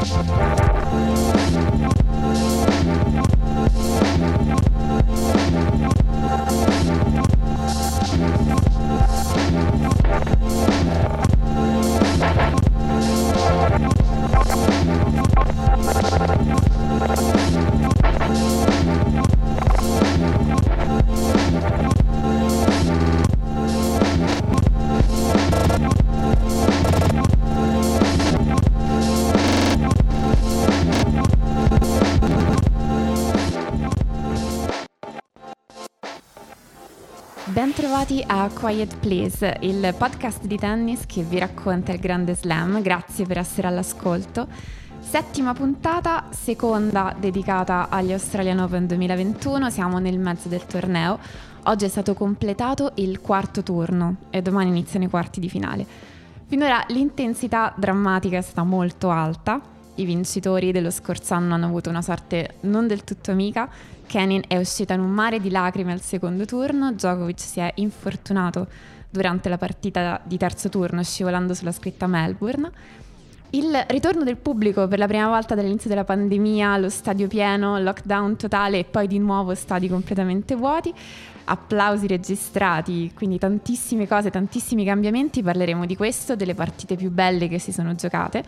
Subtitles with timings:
[0.00, 1.39] Música
[38.32, 42.80] a Quiet Place, il podcast di tennis che vi racconta il grande slam.
[42.80, 44.46] Grazie per essere all'ascolto.
[45.00, 51.18] Settima puntata, seconda dedicata agli Australian Open 2021, siamo nel mezzo del torneo.
[51.64, 55.84] Oggi è stato completato il quarto turno e domani iniziano i quarti di finale.
[56.46, 59.60] Finora l'intensità drammatica è stata molto alta,
[59.96, 63.68] i vincitori dello scorso anno hanno avuto una sorte non del tutto amica
[64.10, 68.66] Kenin è uscita in un mare di lacrime al secondo turno, Djokovic si è infortunato
[69.08, 72.72] durante la partita di terzo turno scivolando sulla scritta Melbourne.
[73.50, 78.34] Il ritorno del pubblico per la prima volta dall'inizio della pandemia, lo stadio pieno, lockdown
[78.34, 80.92] totale e poi di nuovo stadi completamente vuoti,
[81.44, 87.60] applausi registrati, quindi tantissime cose, tantissimi cambiamenti, parleremo di questo, delle partite più belle che
[87.60, 88.42] si sono giocate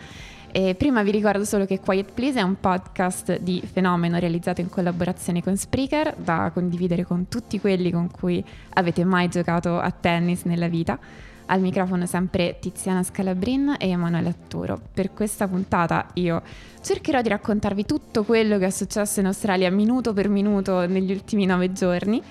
[0.54, 4.68] e prima vi ricordo solo che Quiet Please è un podcast di fenomeno realizzato in
[4.68, 10.42] collaborazione con Spreaker, da condividere con tutti quelli con cui avete mai giocato a tennis
[10.42, 10.98] nella vita.
[11.46, 14.78] Al microfono sempre Tiziana Scalabrin e Emanuele Atturo.
[14.92, 16.42] Per questa puntata io
[16.82, 21.46] cercherò di raccontarvi tutto quello che è successo in Australia minuto per minuto negli ultimi
[21.46, 22.22] nove giorni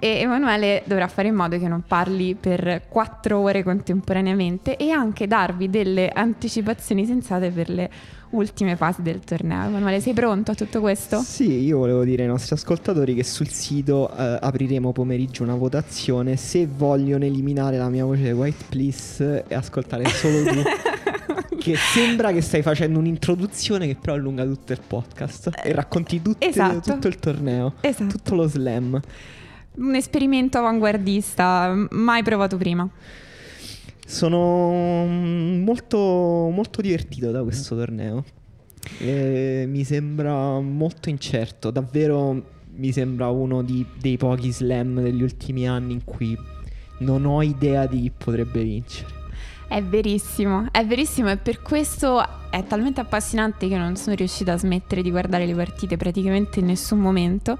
[0.00, 5.26] e Emanuele dovrà fare in modo che non parli per quattro ore contemporaneamente e anche
[5.26, 7.90] darvi delle anticipazioni sensate per le
[8.30, 9.66] ultime fasi del torneo.
[9.66, 11.20] Emanuele, sei pronto a tutto questo?
[11.20, 16.36] Sì, io volevo dire ai nostri ascoltatori che sul sito eh, apriremo pomeriggio una votazione
[16.36, 20.62] se vogliono eliminare la mia voce White Please e ascoltare solo tu.
[21.60, 26.48] che sembra che stai facendo un'introduzione che però allunga tutto il podcast e racconti tutte,
[26.48, 26.92] esatto.
[26.92, 28.06] tutto il torneo, esatto.
[28.06, 28.98] tutto lo slam
[29.80, 32.88] un esperimento avanguardista mai provato prima.
[34.06, 38.24] Sono molto, molto divertito da questo torneo.
[38.98, 45.68] E mi sembra molto incerto, davvero mi sembra uno di, dei pochi slam degli ultimi
[45.68, 46.36] anni in cui
[46.98, 49.18] non ho idea di chi potrebbe vincere.
[49.68, 52.20] È verissimo, è verissimo e per questo
[52.50, 56.66] è talmente appassionante che non sono riuscita a smettere di guardare le partite praticamente in
[56.66, 57.58] nessun momento.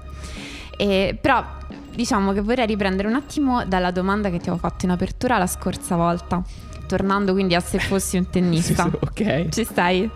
[0.75, 1.59] E, però
[1.93, 5.47] diciamo che vorrei riprendere un attimo dalla domanda che ti avevo fatto in apertura la
[5.47, 6.41] scorsa volta,
[6.87, 8.85] tornando quindi a se fossi un tennista.
[8.85, 9.49] ok.
[9.49, 10.09] Ci stai?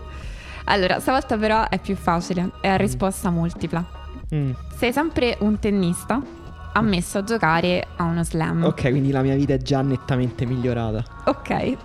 [0.64, 2.78] Allora, stavolta però è più facile, è a mm.
[2.78, 3.84] risposta multipla.
[4.34, 4.50] Mm.
[4.76, 6.20] Sei sempre un tennista
[6.72, 8.64] ammesso a giocare a uno slam.
[8.64, 11.04] Ok, quindi la mia vita è già nettamente migliorata.
[11.24, 11.76] Ok.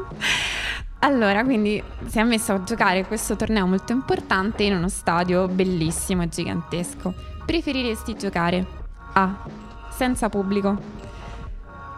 [1.00, 6.28] allora, quindi sei ammesso a giocare questo torneo molto importante in uno stadio bellissimo e
[6.28, 7.12] gigantesco.
[7.44, 8.78] Preferiresti giocare
[9.12, 9.44] a.
[9.90, 10.76] Senza pubblico.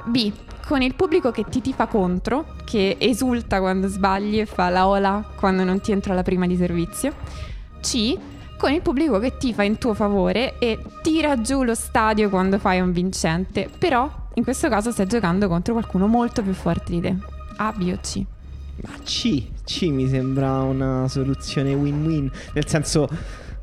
[0.05, 0.33] B.
[0.67, 5.25] Con il pubblico che ti tifa contro, che esulta quando sbagli e fa la ola
[5.37, 7.13] quando non ti entra la prima di servizio.
[7.81, 8.17] C.
[8.57, 12.81] Con il pubblico che tifa in tuo favore e tira giù lo stadio quando fai
[12.81, 13.69] un vincente.
[13.77, 17.17] Però in questo caso stai giocando contro qualcuno molto più forte di te.
[17.57, 18.25] A, B o C?
[18.83, 22.31] Ma C, C mi sembra una soluzione win-win.
[22.55, 23.09] Nel senso,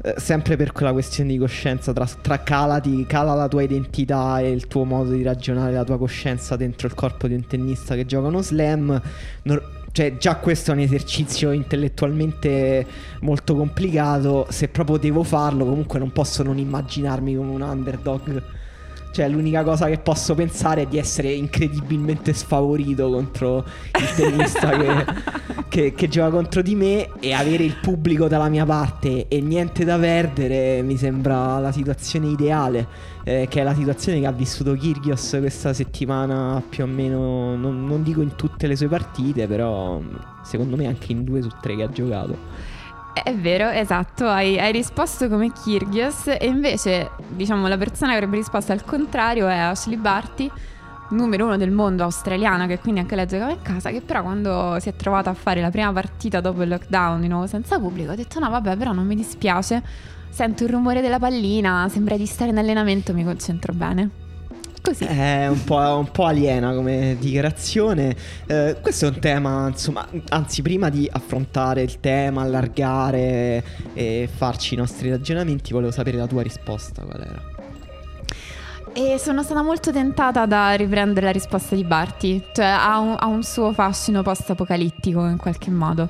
[0.02, 4.50] eh, sempre per quella questione di coscienza tra, tra calati, cala la tua identità e
[4.50, 8.06] il tuo modo di ragionare, la tua coscienza dentro il corpo di un tennista che
[8.06, 9.02] gioca uno slam.
[9.44, 9.62] No,
[9.92, 12.86] cioè, già questo è un esercizio intellettualmente
[13.22, 14.48] molto complicato.
[14.50, 18.44] Se proprio devo farlo, comunque non posso non immaginarmi come un underdog
[19.12, 23.66] cioè, l'unica cosa che posso pensare è di essere incredibilmente sfavorito contro
[24.00, 25.06] il tennista che,
[25.67, 29.84] che, che, gioca contro di me e avere il pubblico dalla mia parte e niente
[29.84, 33.17] da perdere mi sembra la situazione ideale.
[33.26, 37.85] Eh, che è la situazione che ha vissuto Kirgios questa settimana più o meno, non,
[37.85, 40.02] non dico in tutte le sue partite, però
[40.41, 42.38] secondo me anche in due su tre che ha giocato.
[43.24, 48.38] È vero, esatto, hai, hai, risposto come Kyrgios e invece diciamo la persona che avrebbe
[48.38, 50.50] risposto al contrario è Ashley Barty,
[51.10, 54.78] numero uno del mondo australiana che quindi anche lei giocava in casa, che però quando
[54.80, 58.12] si è trovata a fare la prima partita dopo il lockdown di nuovo senza pubblico
[58.12, 59.84] ha detto no vabbè però non mi dispiace,
[60.30, 64.28] sento il rumore della pallina, sembra di stare in allenamento, mi concentro bene.
[64.81, 65.03] Così.
[65.05, 68.16] È un po', un po' aliena come dichiarazione.
[68.46, 74.73] Eh, questo è un tema, insomma, anzi, prima di affrontare il tema, allargare e farci
[74.73, 77.58] i nostri ragionamenti, volevo sapere la tua risposta, qual era?
[78.93, 83.28] E sono stata molto tentata da riprendere la risposta di Barty, cioè ha un, ha
[83.28, 86.09] un suo fascino post-apocalittico in qualche modo.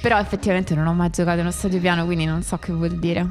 [0.00, 2.92] Però effettivamente non ho mai giocato in uno stadio piano, quindi non so che vuol
[2.98, 3.28] dire.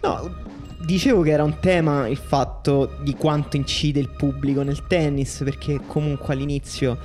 [0.00, 0.34] No,
[0.80, 5.80] dicevo che era un tema il fatto di quanto incide il pubblico nel tennis, perché
[5.86, 6.98] comunque all'inizio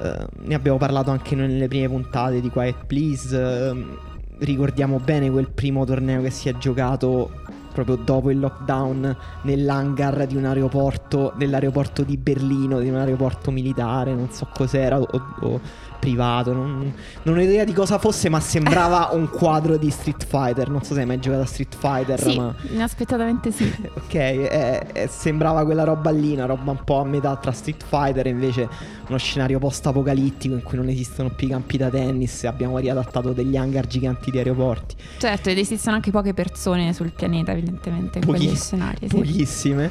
[0.00, 3.38] eh, ne abbiamo parlato anche noi nelle prime puntate di Quiet Please.
[3.38, 7.30] Eh, ricordiamo bene quel primo torneo che si è giocato
[7.72, 14.14] proprio dopo il lockdown nell'hangar di un aeroporto, nell'aeroporto di Berlino, di un aeroporto militare,
[14.14, 15.06] non so cos'era, o,
[15.40, 15.60] o
[16.06, 16.94] privato, non,
[17.24, 20.70] non, ho idea di cosa fosse, ma sembrava un quadro di Street Fighter.
[20.70, 22.54] Non so se hai mai giocato a Street Fighter, sì, ma...
[22.70, 23.64] inaspettatamente sì.
[23.92, 27.84] ok, eh, eh, sembrava quella roba lì, una roba un po' a metà tra Street
[27.84, 28.68] Fighter e invece
[29.08, 33.32] uno scenario post-apocalittico in cui non esistono più i campi da tennis e abbiamo riadattato
[33.32, 34.94] degli hangar giganti di aeroporti.
[35.18, 39.08] Certo, ed esistono anche poche persone sul pianeta, evidentemente, in Pochi- quegli scenari.
[39.08, 39.16] Sì.
[39.16, 39.90] Pochissime.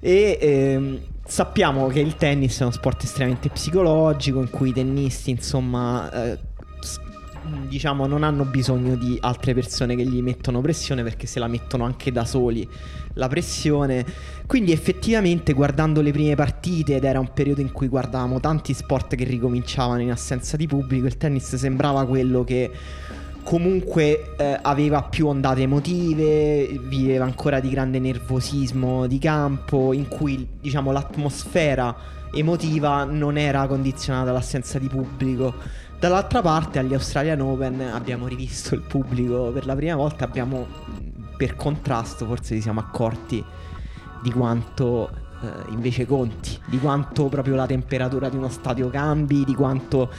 [0.00, 5.30] E ehm, sappiamo che il tennis è uno sport estremamente psicologico in cui i tennisti,
[5.30, 6.38] insomma, eh,
[7.68, 11.84] diciamo, non hanno bisogno di altre persone che gli mettono pressione perché se la mettono
[11.84, 12.68] anche da soli
[13.14, 14.04] la pressione.
[14.46, 19.14] Quindi effettivamente guardando le prime partite ed era un periodo in cui guardavamo tanti sport
[19.14, 22.70] che ricominciavano in assenza di pubblico, il tennis sembrava quello che
[23.44, 30.48] comunque eh, aveva più ondate emotive, viveva ancora di grande nervosismo di campo, in cui
[30.60, 31.94] diciamo l'atmosfera
[32.32, 35.54] emotiva non era condizionata dall'assenza di pubblico.
[36.00, 40.66] Dall'altra parte agli Australian Open abbiamo rivisto il pubblico per la prima volta, abbiamo
[41.36, 43.44] per contrasto forse ci siamo accorti
[44.22, 45.10] di quanto
[45.42, 50.10] eh, invece conti, di quanto proprio la temperatura di uno stadio cambi, di quanto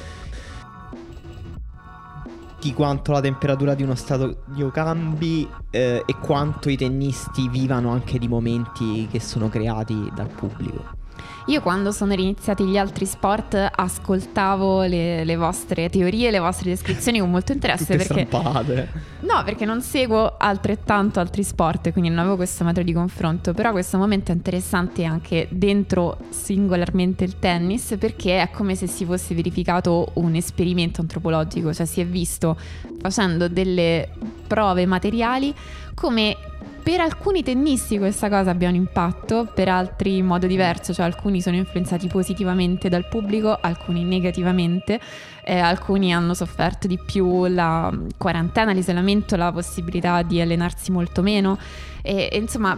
[2.66, 8.18] di quanto la temperatura di uno stadio cambi eh, e quanto i tennisti vivano anche
[8.18, 11.05] di momenti che sono creati dal pubblico.
[11.48, 17.20] Io quando sono iniziati gli altri sport ascoltavo le, le vostre teorie, le vostre descrizioni
[17.20, 17.86] con molto interesse.
[17.86, 18.26] Tutte perché...
[18.26, 18.90] Stampate.
[19.20, 23.54] No, perché non seguo altrettanto altri sport, quindi non avevo questo metodo di confronto.
[23.54, 29.06] Però questo momento è interessante anche dentro singolarmente il tennis, perché è come se si
[29.06, 32.58] fosse verificato un esperimento antropologico, cioè si è visto
[33.00, 34.10] facendo delle
[34.48, 35.54] prove materiali
[35.94, 36.36] come
[36.86, 41.42] per alcuni tennisti questa cosa abbia un impatto, per altri in modo diverso, cioè alcuni
[41.42, 45.00] sono influenzati positivamente dal pubblico, alcuni negativamente,
[45.44, 51.58] eh, alcuni hanno sofferto di più la quarantena, l'isolamento, la possibilità di allenarsi molto meno.
[52.04, 52.78] E, e insomma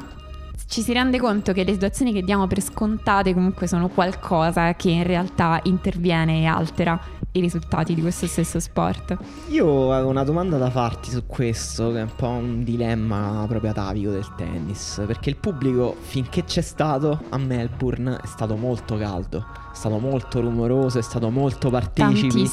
[0.68, 4.90] ci si rende conto che le situazioni che diamo per scontate comunque sono qualcosa che
[4.90, 7.00] in realtà interviene e altera
[7.32, 9.18] i risultati di questo stesso sport.
[9.50, 13.72] Io avevo una domanda da farti su questo, che è un po' un dilemma proprio
[13.72, 19.46] atavico del tennis, perché il pubblico finché c'è stato a Melbourne è stato molto caldo,
[19.72, 22.50] è stato molto rumoroso, è stato molto partecipe,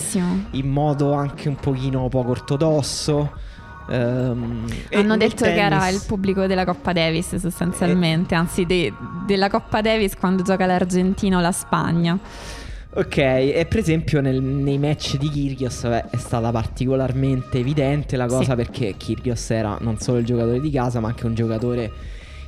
[0.51, 3.53] in modo anche un pochino poco ortodosso.
[3.87, 5.59] Um, Hanno detto tennis...
[5.59, 8.37] che era il pubblico della Coppa Davis sostanzialmente, e...
[8.37, 8.93] anzi de-
[9.27, 12.19] della Coppa Davis quando gioca l'Argentina o la Spagna.
[12.97, 18.27] Ok, e per esempio nel, nei match di Kyrgios beh, è stata particolarmente evidente la
[18.27, 18.55] cosa sì.
[18.55, 21.91] perché Kyrgios era non solo il giocatore di casa ma anche un giocatore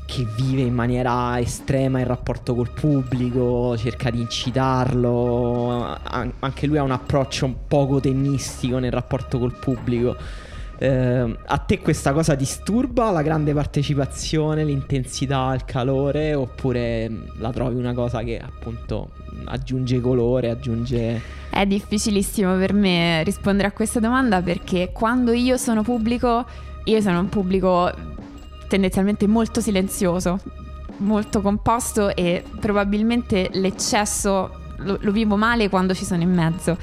[0.07, 5.99] che vive in maniera estrema il rapporto col pubblico, cerca di incitarlo,
[6.39, 10.17] anche lui ha un approccio un poco tennistico nel rapporto col pubblico.
[10.79, 17.77] Eh, a te questa cosa disturba la grande partecipazione, l'intensità, il calore oppure la trovi
[17.77, 19.11] una cosa che appunto
[19.45, 21.45] aggiunge colore, aggiunge...
[21.49, 26.45] È difficilissimo per me rispondere a questa domanda perché quando io sono pubblico,
[26.85, 27.91] io sono un pubblico
[28.69, 30.39] tendenzialmente molto silenzioso,
[30.99, 36.77] molto composto e probabilmente l'eccesso lo, lo vivo male quando ci sono in mezzo.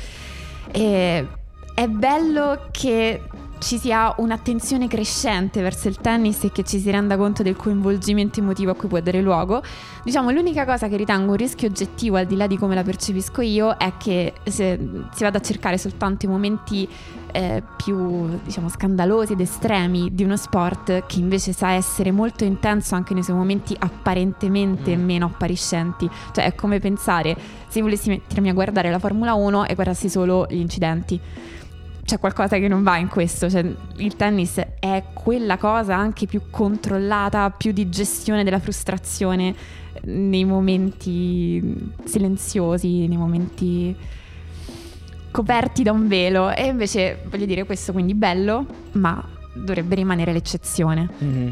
[0.72, 1.28] E
[1.76, 3.22] è bello che
[3.64, 8.42] ci sia un'attenzione crescente verso il tennis e che ci si renda conto del coinvolgimento
[8.42, 9.64] emotivo a cui può dare luogo.
[10.04, 13.42] Diciamo, l'unica cosa che ritengo un rischio oggettivo, al di là di come la percepisco
[13.42, 14.78] io, è che se
[15.14, 16.88] si vada a cercare soltanto i momenti
[17.32, 22.94] eh, più diciamo scandalosi ed estremi di uno sport che invece sa essere molto intenso
[22.94, 25.04] anche nei suoi momenti apparentemente mm.
[25.04, 26.10] meno appariscenti.
[26.34, 27.36] Cioè è come pensare
[27.68, 31.20] se volessi mettermi a guardare la Formula 1 e guardassi solo gli incidenti
[32.04, 33.66] c'è qualcosa che non va in questo, cioè,
[33.98, 39.56] il tennis è quella cosa anche più controllata, più di gestione della frustrazione
[40.04, 43.96] nei momenti silenziosi, nei momenti
[45.32, 46.52] coperti da un velo.
[46.52, 51.10] E invece, voglio dire, questo quindi bello, ma dovrebbe rimanere l'eccezione.
[51.24, 51.52] Mm-hmm.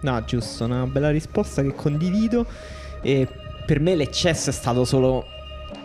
[0.00, 2.44] No, giusto, una bella risposta che condivido.
[3.02, 3.28] E
[3.64, 5.24] per me l'eccesso è stato solo.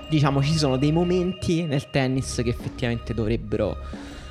[0.09, 3.77] Diciamo, ci sono dei momenti nel tennis che effettivamente dovrebbero.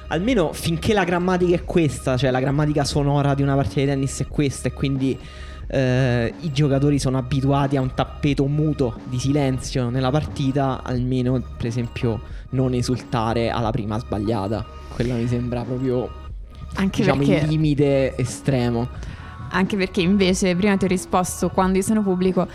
[0.08, 4.20] Almeno finché la grammatica è questa, cioè la grammatica sonora di una partita di tennis
[4.20, 5.18] è questa, e quindi
[5.68, 11.66] eh, i giocatori sono abituati a un tappeto muto di silenzio nella partita, almeno per
[11.66, 12.20] esempio
[12.50, 14.64] non esultare alla prima sbagliata.
[14.94, 16.08] Quella mi sembra proprio
[16.74, 18.88] Anche diciamo, perché il limite estremo.
[19.50, 22.46] Anche perché invece prima ti ho risposto quando io sono pubblico,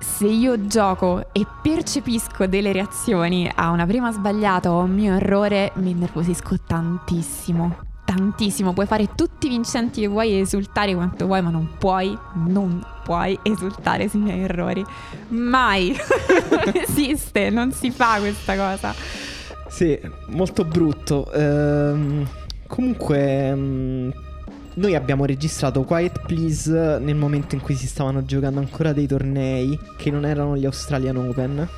[0.00, 5.14] se io gioco e percepisco delle reazioni a una prima sbagliata o a un mio
[5.14, 7.88] errore, mi innervosisco tantissimo.
[8.04, 12.16] Tantissimo, puoi fare tutti i vincenti che vuoi e esultare quanto vuoi, ma non puoi,
[12.46, 14.84] non puoi esultare sui miei errori.
[15.28, 15.96] Mai!
[16.50, 18.92] non esiste, non si fa questa cosa.
[19.68, 21.30] Sì, molto brutto.
[21.32, 22.26] Ehm,
[22.66, 24.10] comunque, mm,
[24.80, 29.78] noi abbiamo registrato Quiet Please nel momento in cui si stavano giocando ancora dei tornei
[29.98, 31.68] che non erano gli Australian Open.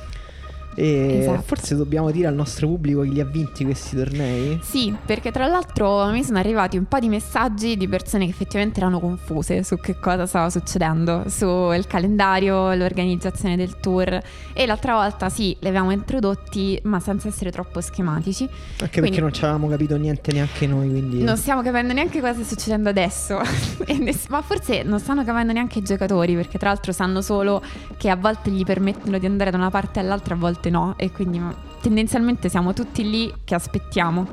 [0.75, 1.41] E Esatto.
[1.43, 4.59] forse dobbiamo dire al nostro pubblico chi li ha vinti questi tornei.
[4.63, 8.79] Sì, perché tra l'altro mi sono arrivati un po' di messaggi di persone che effettivamente
[8.79, 14.19] erano confuse su che cosa stava succedendo, sul calendario, l'organizzazione del tour.
[14.53, 18.43] E l'altra volta sì, li avevamo introdotti, ma senza essere troppo schematici.
[18.43, 21.23] Anche Quindi- perché non ci avevamo capito niente neanche noi, quindi...
[21.23, 23.39] Non stiamo capendo neanche cosa sta succedendo adesso.
[23.99, 27.61] Ness- ma forse non stanno capendo neanche i giocatori, perché tra l'altro sanno solo
[27.97, 30.93] che a volte gli permettono di andare da una parte all'altra, a volte no.
[30.97, 31.41] E quindi
[31.81, 34.25] tendenzialmente siamo tutti lì che aspettiamo,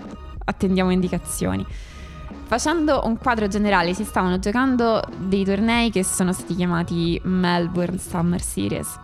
[0.45, 1.65] attendiamo indicazioni.
[2.45, 8.41] Facendo un quadro generale, si stavano giocando dei tornei che sono stati chiamati Melbourne Summer
[8.41, 8.99] Series.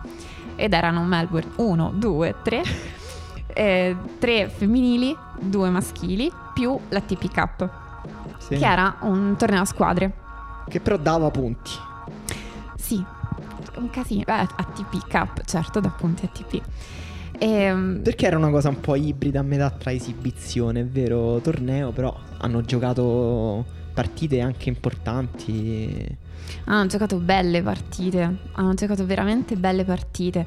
[0.55, 2.63] Ed erano Melbourne 1, 2, 3.
[3.53, 7.69] eh, tre femminili, due maschili, più la TP Cup
[8.39, 8.57] Sì.
[8.57, 10.13] che era un torneo a squadre.
[10.67, 11.71] Che però dava punti.
[12.75, 13.03] Sì,
[13.77, 14.23] un casino.
[14.25, 16.61] Beh, ATP Cup, certo, da punti ATP.
[17.39, 21.91] Ehm, Perché era una cosa un po' ibrida a metà tra esibizione, è vero, torneo,
[21.91, 26.05] però hanno giocato partite anche importanti.
[26.65, 30.45] hanno giocato belle partite, hanno giocato veramente belle partite.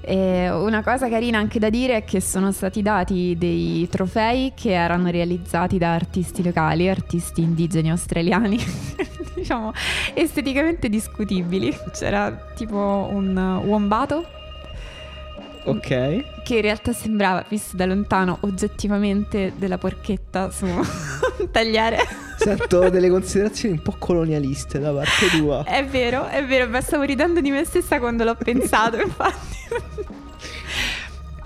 [0.00, 4.72] E una cosa carina anche da dire è che sono stati dati dei trofei che
[4.72, 8.58] erano realizzati da artisti locali, artisti indigeni australiani,
[9.34, 9.72] diciamo
[10.14, 11.76] esteticamente discutibili.
[11.92, 14.24] C'era tipo un wombato
[15.68, 16.42] Ok.
[16.42, 21.98] che in realtà sembrava, visto da lontano, oggettivamente della porchetta su un tagliere.
[22.38, 25.64] Sento delle considerazioni un po' colonialiste da parte tua.
[25.64, 29.56] È vero, è vero, ma stavo ridendo di me stessa quando l'ho pensato, infatti.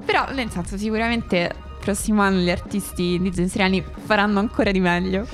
[0.05, 5.27] Però, nel senso, sicuramente il prossimo anno gli artisti indigeni siriani faranno ancora di meglio.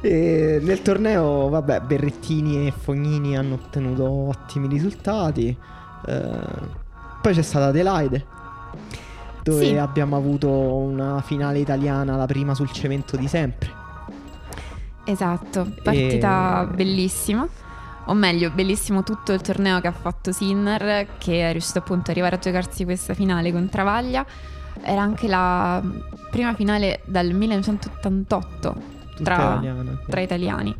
[0.00, 5.56] E nel torneo, vabbè, Berrettini e Fognini hanno ottenuto ottimi risultati.
[6.06, 6.80] Eh,
[7.22, 8.26] poi c'è stata Adelaide,
[9.42, 9.76] dove Sì.
[9.76, 13.70] abbiamo avuto una finale italiana, la prima sul cemento di sempre.
[15.04, 17.46] Esatto, partita E- bellissima.
[18.06, 22.08] O meglio, bellissimo tutto il torneo che ha fatto Sinner, che è riuscito appunto ad
[22.10, 24.26] arrivare a giocarsi questa finale con Travaglia.
[24.82, 25.80] Era anche la
[26.30, 28.74] prima finale dal 1988
[29.14, 29.98] Tutta Tra- italiana.
[30.08, 30.74] tra italiani.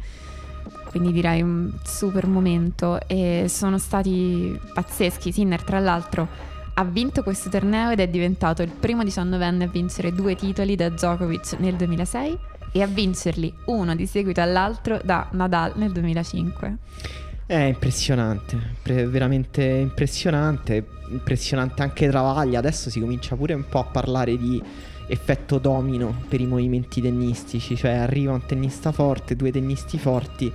[0.92, 5.32] Quindi direi un super momento e sono stati pazzeschi.
[5.32, 6.28] Sinner, tra l'altro,
[6.74, 10.90] ha vinto questo torneo ed è diventato il primo diciannovenne a vincere due titoli da
[10.90, 12.38] Djokovic nel 2006
[12.72, 16.76] e a vincerli uno di seguito all'altro da Nadal nel 2005.
[17.46, 20.86] È impressionante, pre- veramente impressionante.
[21.08, 22.58] Impressionante anche Travaglia.
[22.58, 24.62] Adesso si comincia pure un po' a parlare di
[25.06, 27.76] effetto domino per i movimenti tennistici.
[27.76, 30.50] Cioè arriva un tennista forte, due tennisti forti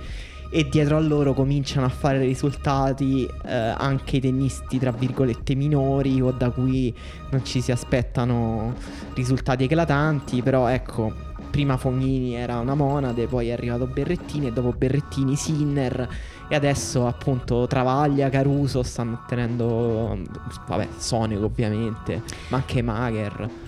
[0.50, 6.20] e dietro a loro cominciano a fare risultati eh, anche i tennisti tra virgolette minori
[6.20, 6.94] o da cui
[7.30, 8.74] non ci si aspettano
[9.14, 10.42] risultati eclatanti.
[10.42, 11.12] Però ecco,
[11.50, 16.08] prima Fognini era una monade, poi è arrivato Berrettini e dopo Berrettini Sinner
[16.48, 20.18] e adesso appunto Travaglia, Caruso stanno ottenendo,
[20.66, 23.67] vabbè, Sonic ovviamente, ma anche Mager.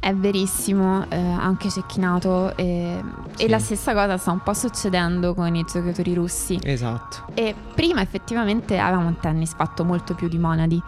[0.00, 3.02] È verissimo, eh, anche Cecchinato e,
[3.34, 3.44] Sì.
[3.44, 6.58] e la stessa cosa sta un po' succedendo con i giocatori russi.
[6.62, 7.32] Esatto.
[7.34, 10.80] E prima effettivamente avevamo un tennis fatto molto più di monadi.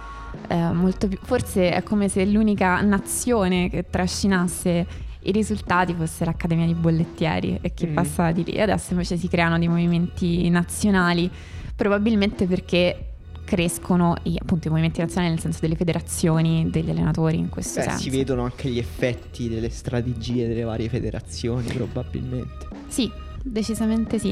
[0.46, 4.86] eh, molto più- forse è come se l'unica nazione che trascinasse
[5.22, 7.94] i risultati fosse l'Accademia di Bollettieri e chi Mm.
[7.94, 8.60] passava di lì.
[8.60, 11.28] Adesso invece si creano dei movimenti nazionali,
[11.74, 13.09] probabilmente perché
[13.50, 17.86] crescono i, appunto i movimenti nazionali nel senso delle federazioni, degli allenatori in questo Beh,
[17.86, 18.02] senso.
[18.02, 22.68] si vedono anche gli effetti delle strategie delle varie federazioni, probabilmente.
[22.86, 23.10] Sì,
[23.42, 24.30] decisamente sì.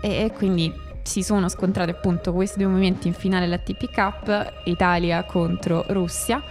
[0.00, 5.22] E, e quindi si sono scontrati appunto questi due movimenti in finale all'ATP Cup, Italia
[5.24, 6.42] contro Russia.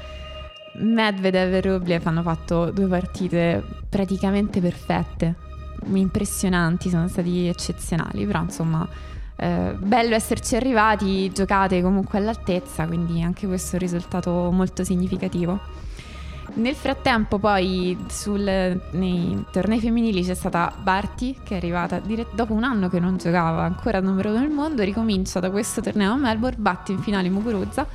[0.75, 5.33] Medvedev e Rublev hanno fatto due partite praticamente perfette,
[5.91, 8.87] impressionanti, sono stati eccezionali, però insomma
[9.39, 15.59] eh, bello esserci arrivati, giocate comunque all'altezza, quindi anche questo è un risultato molto significativo.
[16.55, 22.53] Nel frattempo poi sul, nei tornei femminili c'è stata Barty che è arrivata dire- dopo
[22.53, 26.15] un anno che non giocava ancora numero uno nel mondo, ricomincia da questo torneo a
[26.17, 27.85] Melbourne, batte in finale Muguruza,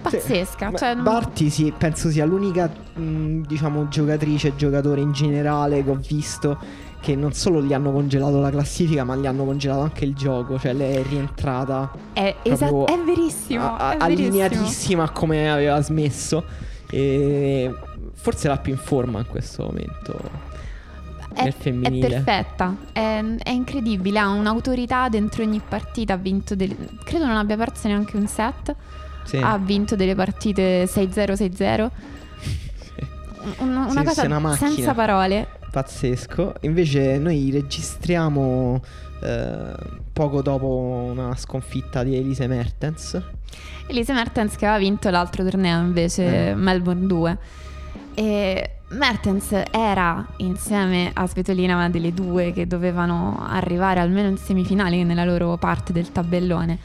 [0.00, 0.68] pazzesca.
[0.70, 5.82] Sì, cioè, non- Barty sì, penso sia l'unica mh, diciamo giocattrice e giocatore in generale
[5.82, 6.58] che ho visto
[7.06, 10.58] che non solo gli hanno congelato la classifica ma gli hanno congelato anche il gioco,
[10.58, 15.48] cioè lei è rientrata è, esa- proprio è verissimo, a- a- è allineatissima a come
[15.48, 16.42] aveva smesso
[16.90, 17.72] e
[18.12, 20.18] forse la più in forma in questo momento
[21.32, 22.08] È, nel è femminile.
[22.08, 27.56] perfetta, è, è incredibile, ha un'autorità dentro ogni partita, ha vinto delle- credo non abbia
[27.56, 28.74] perso neanche un set,
[29.22, 29.36] Sì.
[29.36, 31.90] ha vinto delle partite 6-0-6-0,
[33.58, 35.46] Un- una Sì, cosa una senza parole.
[35.76, 36.54] Pazzesco.
[36.62, 38.80] Invece noi registriamo
[39.20, 39.74] eh,
[40.10, 40.66] poco dopo
[41.12, 43.20] una sconfitta di Elise Mertens.
[43.86, 46.54] Elise Mertens che aveva vinto l'altro torneo invece, Eh.
[46.54, 47.38] Melbourne 2.
[48.14, 55.04] E Mertens era insieme a Svitolina una delle due che dovevano arrivare almeno in semifinali
[55.04, 56.78] nella loro parte del tabellone.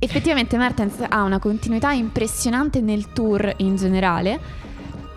[0.00, 4.38] Effettivamente Mertens ha una continuità impressionante nel tour in generale,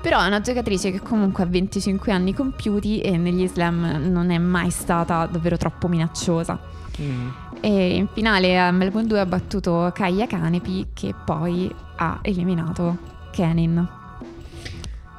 [0.04, 4.38] però è una giocatrice che comunque ha 25 anni compiuti e negli slam non è
[4.38, 6.60] mai stata davvero troppo minacciosa.
[7.02, 7.30] Mm.
[7.62, 12.98] E in finale a Melbourne 2 ha battuto Kaya Kanepi che poi ha eliminato
[13.32, 13.88] Kenin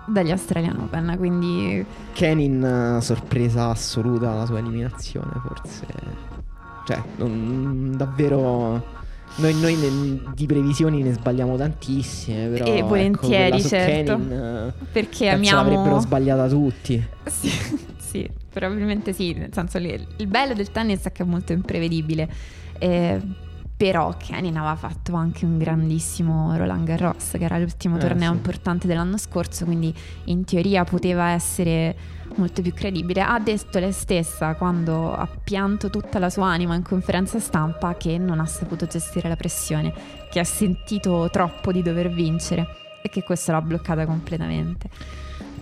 [0.04, 5.86] dagli Australian Open, quindi Kenin, sorpresa assoluta la sua eliminazione, forse.
[6.84, 8.84] Cioè, non- davvero.
[9.36, 12.66] Noi, noi ne- di previsioni ne sbagliamo tantissime, però.
[12.66, 14.16] E ecco, volentieri, su certo.
[14.16, 16.00] Kenin, eh, perché penso l'avrebbero amiamo...
[16.00, 17.04] sbagliata tutti.
[17.25, 17.50] Sì,
[17.99, 22.28] sì, probabilmente sì, nel senso il, il bello del tennis è che è molto imprevedibile,
[22.78, 23.20] eh,
[23.76, 28.36] però Kenin aveva fatto anche un grandissimo Roland Garros, che era l'ultimo Eh, torneo sì.
[28.36, 29.92] importante dell'anno scorso, quindi
[30.26, 31.97] in teoria poteva essere
[32.36, 33.23] molto più credibile.
[33.23, 38.18] Ha detto lei stessa quando ha pianto tutta la sua anima in conferenza stampa che
[38.18, 39.92] non ha saputo gestire la pressione,
[40.30, 42.66] che ha sentito troppo di dover vincere
[43.02, 44.88] e che questo l'ha bloccata completamente.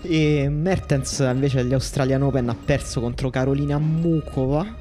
[0.03, 4.81] E Mertens invece agli Australian Open ha perso contro Carolina Mukova.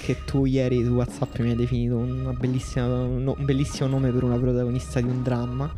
[0.00, 4.22] Che tu ieri su WhatsApp mi hai definito una bellissima- no- un bellissimo nome per
[4.22, 5.72] una protagonista di un dramma.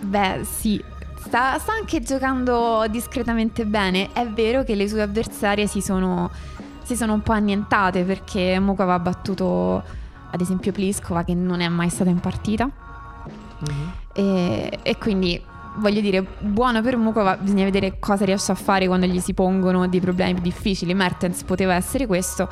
[0.00, 0.82] Beh, sì.
[1.26, 4.12] Sta, sta anche giocando discretamente bene.
[4.12, 6.30] È vero che le sue avversarie si sono,
[6.84, 9.82] si sono un po' annientate perché Mukova ha battuto,
[10.30, 12.70] ad esempio, Pliskova che non è mai stata in partita.
[14.12, 15.42] E, e quindi
[15.78, 19.86] voglio dire, buono per Mukova, bisogna vedere cosa riesce a fare quando gli si pongono
[19.88, 20.94] dei problemi più difficili.
[20.94, 22.48] Mertens poteva essere questo.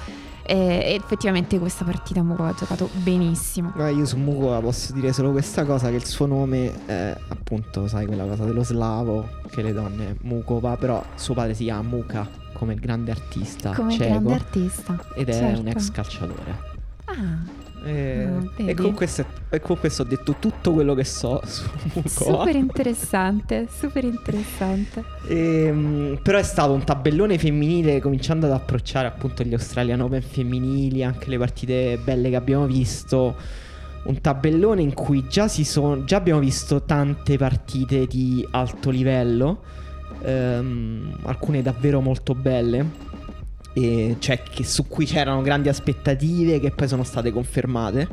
[0.47, 3.71] E, effettivamente questa partita Mukova ha giocato benissimo.
[3.75, 7.87] Guarda, io su Mukova posso dire solo questa cosa: che il suo nome è appunto,
[7.89, 12.29] sai, quella cosa dello slavo, che le donne Mukova, però suo padre si chiama Muka,
[12.53, 14.99] come il grande artista Come ceco, grande artista.
[15.15, 15.61] ed è certo.
[15.61, 16.73] un ex calciatore.
[17.07, 21.41] Ah, E, Ah, e con questo, e con questo ho detto tutto quello che so
[21.45, 22.39] su Mukova.
[22.39, 25.05] super interessante, super interessante.
[25.29, 31.05] Ehm, però è stato un tabellone femminile cominciando ad approcciare appunto gli Australian Open femminili,
[31.05, 33.37] anche le partite belle che abbiamo visto.
[34.05, 39.63] Un tabellone in cui già, si sono, già abbiamo visto tante partite di alto livello,
[40.23, 42.87] ehm, alcune davvero molto belle,
[43.75, 48.09] e cioè su cui c'erano grandi aspettative che poi sono state confermate.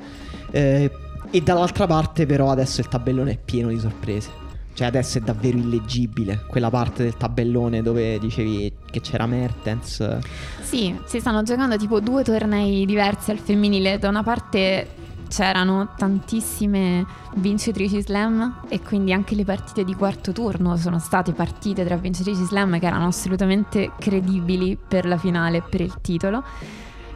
[0.52, 0.92] Eh,
[1.30, 4.40] e dall'altra parte però adesso il tabellone è pieno di sorprese.
[4.74, 10.20] Cioè adesso è davvero illeggibile quella parte del tabellone dove dicevi che c'era Mertens.
[10.62, 14.00] Sì, si stanno giocando tipo due tornei diversi al femminile.
[14.00, 14.88] Da una parte
[15.32, 21.86] c'erano tantissime vincitrici slam e quindi anche le partite di quarto turno sono state partite
[21.86, 26.44] tra vincitrici slam che erano assolutamente credibili per la finale e per il titolo.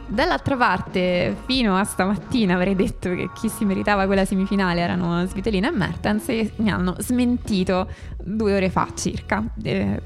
[0.08, 5.68] Dall'altra parte, fino a stamattina avrei detto che chi si meritava quella semifinale erano Svitolina
[5.68, 7.86] e Mertens e mi hanno smentito
[8.24, 9.44] due ore fa circa.
[9.62, 10.00] Eh,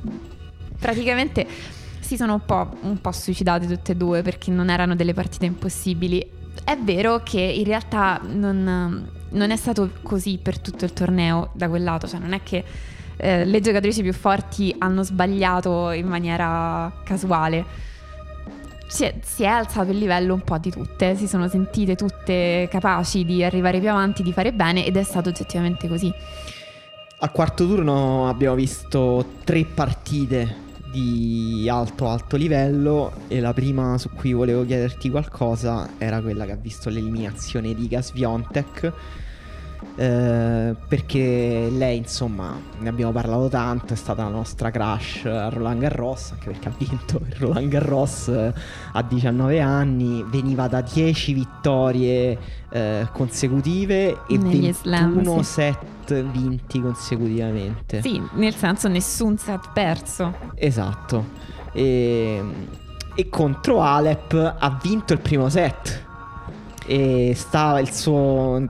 [0.81, 1.47] praticamente
[2.01, 5.47] si sono un po', un po' suicidate tutte e due perché non erano delle partite
[5.47, 6.39] impossibili.
[6.65, 11.69] È vero che in realtà non, non, è stato così per tutto il torneo da
[11.69, 12.65] quel lato, cioè non è che
[13.17, 17.89] eh, le giocatrici più forti hanno sbagliato in maniera casuale.
[18.87, 22.67] Si è, si è, alzato il livello un po' di tutte, si sono sentite tutte
[22.71, 26.13] capaci di arrivare più avanti, di fare bene ed è stato oggettivamente così.
[27.23, 34.11] Al quarto turno abbiamo visto tre partite di alto alto livello e la prima su
[34.11, 38.93] cui volevo chiederti qualcosa era quella che ha visto l'eliminazione di Gas Viontek
[39.97, 45.81] eh, perché lei insomma ne abbiamo parlato tanto è stata la nostra crush a Roland
[45.81, 48.53] Garros anche perché ha vinto il Roland Garros eh,
[48.93, 52.39] a 19 anni veniva da 10 vittorie
[52.71, 55.45] eh, consecutive e Negli 21 slam, sì.
[55.45, 58.03] set vinti consecutivamente.
[58.03, 60.35] Sì nel senso nessun set perso.
[60.55, 61.39] Esatto.
[61.73, 62.43] E,
[63.15, 66.07] e contro Alep ha vinto il primo set.
[66.87, 68.69] E stava il suo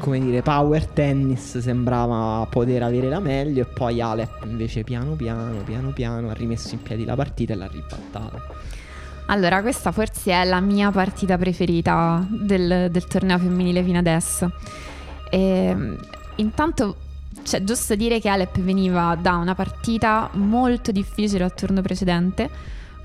[0.00, 5.62] come dire, power tennis sembrava poter avere la meglio e poi Alep invece piano piano,
[5.62, 8.42] piano piano ha rimesso in piedi la partita e l'ha ribaltata.
[9.26, 14.50] Allora, questa forse è la mia partita preferita del, del torneo femminile fino adesso.
[15.30, 15.98] E, ehm,
[16.36, 16.96] intanto
[17.42, 22.50] c'è giusto dire che Alep veniva da una partita molto difficile al turno precedente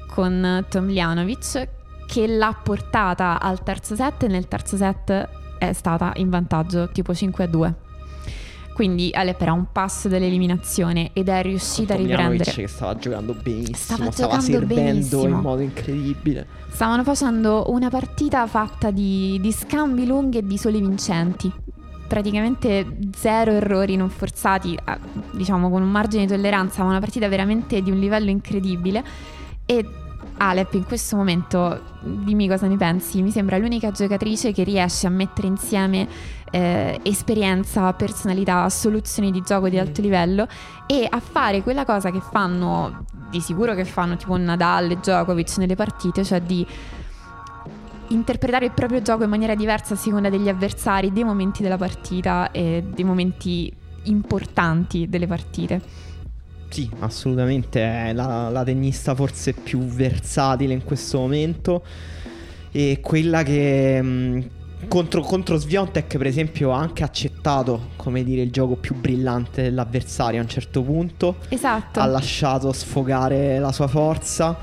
[0.08, 1.68] con Tomljanovic
[2.08, 7.14] che l'ha portata al terzo set e nel terzo set è stata in vantaggio tipo
[7.14, 7.76] 5 a 2.
[8.76, 12.52] Quindi Alep era un passo dell'eliminazione ed è riuscita a riprendere.
[12.52, 15.24] che stava giocando benissimo, stava, stava servendo benissimo.
[15.24, 16.46] in modo incredibile.
[16.72, 21.50] Stavano facendo una partita fatta di, di scambi lunghi e di soli vincenti.
[22.06, 24.78] Praticamente zero errori non forzati,
[25.32, 29.02] diciamo con un margine di tolleranza, ma una partita veramente di un livello incredibile.
[29.66, 29.86] E
[30.38, 35.10] Alep in questo momento, dimmi cosa ne pensi, mi sembra l'unica giocatrice che riesce a
[35.10, 36.08] mettere insieme
[36.52, 40.04] eh, esperienza, personalità, soluzioni di gioco di alto mm.
[40.04, 40.48] livello
[40.88, 45.58] e a fare quella cosa che fanno, di sicuro che fanno tipo Nadal e Djokovic
[45.58, 46.66] nelle partite, cioè di
[48.10, 52.52] interpretare il proprio gioco in maniera diversa a seconda degli avversari, dei momenti della partita
[52.52, 55.82] e dei momenti importanti delle partite.
[56.76, 61.86] Sì, assolutamente, è la, la tennista forse più versatile in questo momento.
[62.70, 64.42] E quella che mh, mm,
[64.90, 70.42] contro, contro Sviontek per esempio ha anche accettato come dire il gioco più brillante dell'avversario
[70.42, 71.38] a un certo punto.
[71.48, 72.02] Esatto.
[72.02, 74.58] Ha lasciato sfogare la sua forza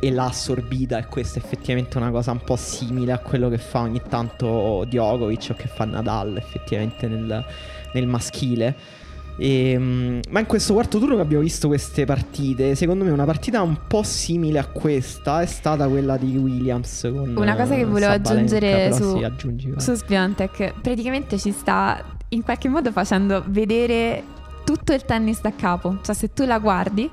[0.00, 3.58] e l'ha assorbita e questa è effettivamente una cosa un po' simile a quello che
[3.58, 7.44] fa ogni tanto Djokovic o che fa Nadal effettivamente nel,
[7.92, 9.02] nel maschile
[9.36, 13.24] e, ehm, ma in questo quarto turno che abbiamo visto queste partite, secondo me una
[13.24, 17.02] partita un po' simile a questa è stata quella di Williams.
[17.02, 22.92] Una cosa che volevo aggiungere su, sì, su Spiontek, praticamente ci sta in qualche modo
[22.92, 24.22] facendo vedere
[24.64, 25.98] tutto il tennis da capo.
[26.02, 27.10] Cioè se tu la guardi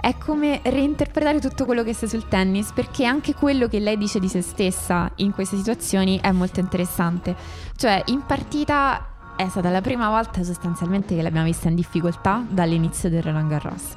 [0.00, 4.18] è come reinterpretare tutto quello che sei sul tennis, perché anche quello che lei dice
[4.18, 7.36] di se stessa in queste situazioni è molto interessante.
[7.76, 13.08] Cioè, in partita è stata la prima volta sostanzialmente che l'abbiamo vista in difficoltà dall'inizio
[13.08, 13.96] del Roland Garros.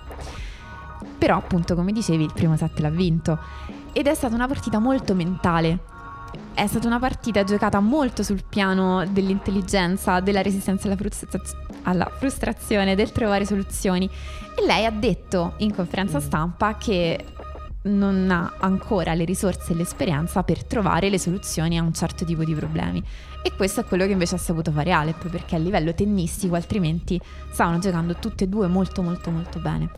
[1.18, 3.40] Però appunto come dicevi il primo set l'ha vinto
[3.94, 5.80] ed è stata una partita molto mentale.
[6.54, 11.40] È stata una partita giocata molto sul piano dell'intelligenza, della resistenza alla, frustra-
[11.84, 14.10] alla frustrazione, del trovare soluzioni.
[14.58, 17.24] E lei ha detto in conferenza stampa che
[17.84, 22.44] non ha ancora le risorse e l'esperienza per trovare le soluzioni a un certo tipo
[22.44, 23.04] di problemi.
[23.46, 27.22] E questo è quello che invece ha saputo fare Alep, perché a livello tennistico altrimenti
[27.52, 29.92] stavano giocando tutte e due molto molto molto bene.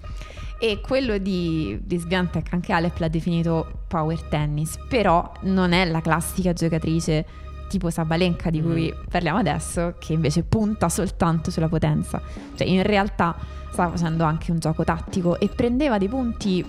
[0.60, 6.02] E quello di, di Sviantec, anche Alep l'ha definito power tennis, però non è la
[6.02, 7.26] classica giocatrice
[7.70, 9.06] tipo Sabalenka di cui mm.
[9.10, 12.22] parliamo adesso, che invece punta soltanto sulla potenza.
[12.54, 13.34] Cioè in realtà
[13.72, 16.66] stava facendo anche un gioco tattico e prendeva dei punti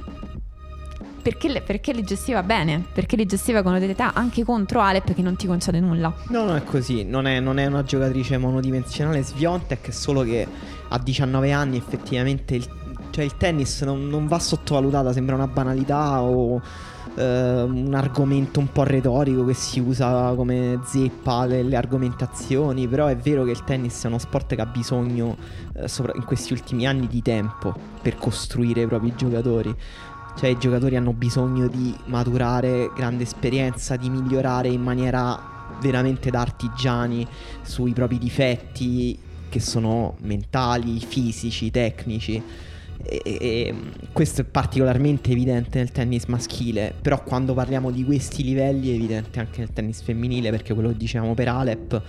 [1.29, 5.37] perché, perché li gestiva bene, perché li gestiva con un'età anche contro Alep che non
[5.37, 6.13] ti concede nulla.
[6.29, 10.47] No, no, è così, non è, non è una giocatrice monodimensionale, Sviontek è solo che
[10.89, 12.67] a 19 anni effettivamente il,
[13.11, 16.63] cioè il tennis non, non va sottovalutata, sembra una banalità o
[17.15, 23.07] eh, un argomento un po' retorico che si usa come zeppa le, le, argomentazioni, però
[23.07, 25.37] è vero che il tennis è uno sport che ha bisogno
[25.75, 29.75] eh, sopra, in questi ultimi anni di tempo per costruire i propri giocatori.
[30.39, 36.43] Cioè i giocatori hanno bisogno di maturare grande esperienza, di migliorare in maniera veramente da
[36.43, 37.27] artigiani
[37.63, 42.41] sui propri difetti che sono mentali, fisici, tecnici.
[43.03, 43.75] E, e,
[44.13, 49.39] questo è particolarmente evidente nel tennis maschile, però quando parliamo di questi livelli è evidente
[49.39, 52.03] anche nel tennis femminile, perché quello che dicevamo per Alep,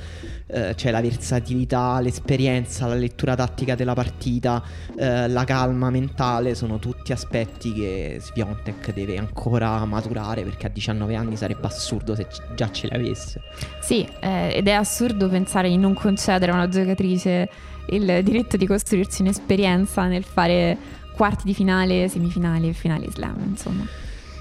[0.47, 4.63] eh, c'è la versatilità, l'esperienza, la lettura tattica della partita,
[4.97, 11.15] eh, la calma mentale, sono tutti aspetti che Sviontek deve ancora maturare, perché a 19
[11.15, 13.41] anni sarebbe assurdo se già ce le avesse.
[13.79, 17.49] Sì, eh, ed è assurdo pensare di non concedere a una giocatrice
[17.91, 20.77] il diritto di costruirsi un'esperienza nel fare
[21.13, 23.85] quarti di finale, semifinali e finali slam, insomma.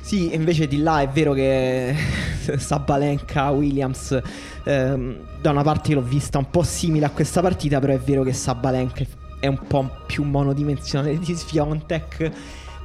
[0.00, 1.94] Sì, invece di là è vero che
[2.56, 4.18] Sabalenka, Williams,
[4.64, 8.22] ehm, da una parte l'ho vista un po' simile a questa partita, però è vero
[8.22, 9.04] che Sabalenka
[9.38, 12.30] è un po' più monodimensionale di Sviontek,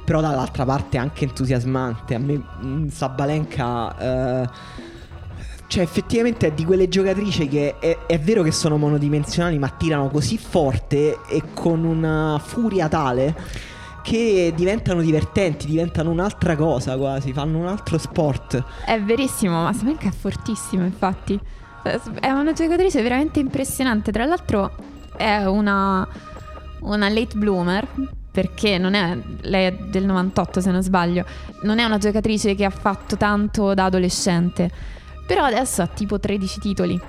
[0.04, 2.14] però dall'altra parte è anche entusiasmante.
[2.14, 4.42] A me mm, Sabalenka...
[4.42, 4.92] Eh,
[5.66, 10.08] cioè, effettivamente è di quelle giocatrici che è, è, vero che sono monodimensionali, ma tirano
[10.08, 13.34] così forte e con una furia tale
[14.02, 18.62] che diventano divertenti, diventano un'altra cosa quasi, fanno un altro sport.
[18.84, 21.40] È verissimo, ma Sabalenka è fortissimo, infatti.
[22.20, 24.12] È una giocatrice veramente impressionante.
[24.12, 24.74] Tra l'altro,
[25.16, 26.06] è una,
[26.80, 27.88] una late bloomer
[28.30, 31.24] perché non è lei è del 98 se non sbaglio,
[31.62, 34.70] non è una giocatrice che ha fatto tanto da adolescente
[35.26, 37.00] però adesso ha tipo 13 titoli.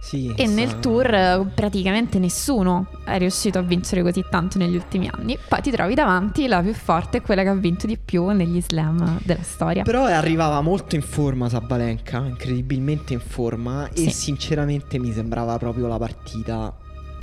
[0.00, 5.10] Sì, e nel tour eh, praticamente nessuno è riuscito a vincere così tanto negli ultimi
[5.12, 5.36] anni.
[5.48, 9.18] Poi ti trovi davanti la più forte, quella che ha vinto di più negli slam
[9.24, 9.82] della storia.
[9.82, 14.06] Però arrivava molto in forma Sabalenka, incredibilmente in forma sì.
[14.06, 16.72] e sinceramente mi sembrava proprio la partita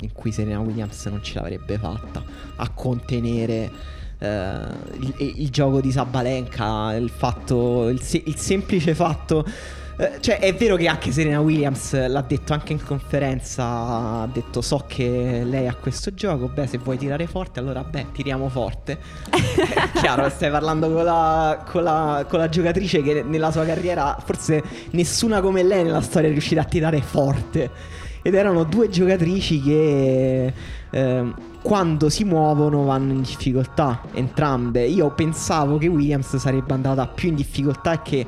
[0.00, 2.22] in cui Serena Williams non ce l'avrebbe fatta
[2.56, 3.70] a contenere
[4.18, 4.58] eh,
[5.00, 9.44] il, il, gioco di Sabalenka, il fatto il, il semplice fatto
[10.20, 13.64] cioè, è vero che anche Serena Williams l'ha detto anche in conferenza.
[13.64, 16.48] Ha detto: So che lei ha questo gioco.
[16.48, 18.98] Beh, se vuoi tirare forte, allora beh, tiriamo forte.
[19.30, 24.18] è chiaro, stai parlando con la, con, la, con la, giocatrice che nella sua carriera,
[24.22, 27.70] forse nessuna come lei nella storia è riuscita a tirare forte.
[28.20, 30.52] Ed erano due giocatrici che.
[30.90, 34.86] Eh, quando si muovono vanno in difficoltà entrambe.
[34.86, 38.26] Io pensavo che Williams sarebbe andata più in difficoltà e che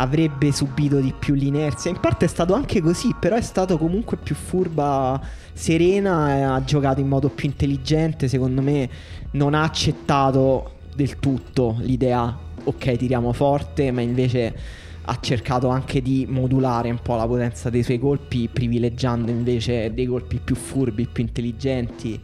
[0.00, 1.90] avrebbe subito di più l'inerzia.
[1.90, 5.20] In parte è stato anche così, però è stato comunque più furba,
[5.52, 8.88] serena, ha giocato in modo più intelligente, secondo me
[9.32, 14.54] non ha accettato del tutto l'idea ok tiriamo forte, ma invece
[15.02, 20.06] ha cercato anche di modulare un po' la potenza dei suoi colpi, privilegiando invece dei
[20.06, 22.20] colpi più furbi, più intelligenti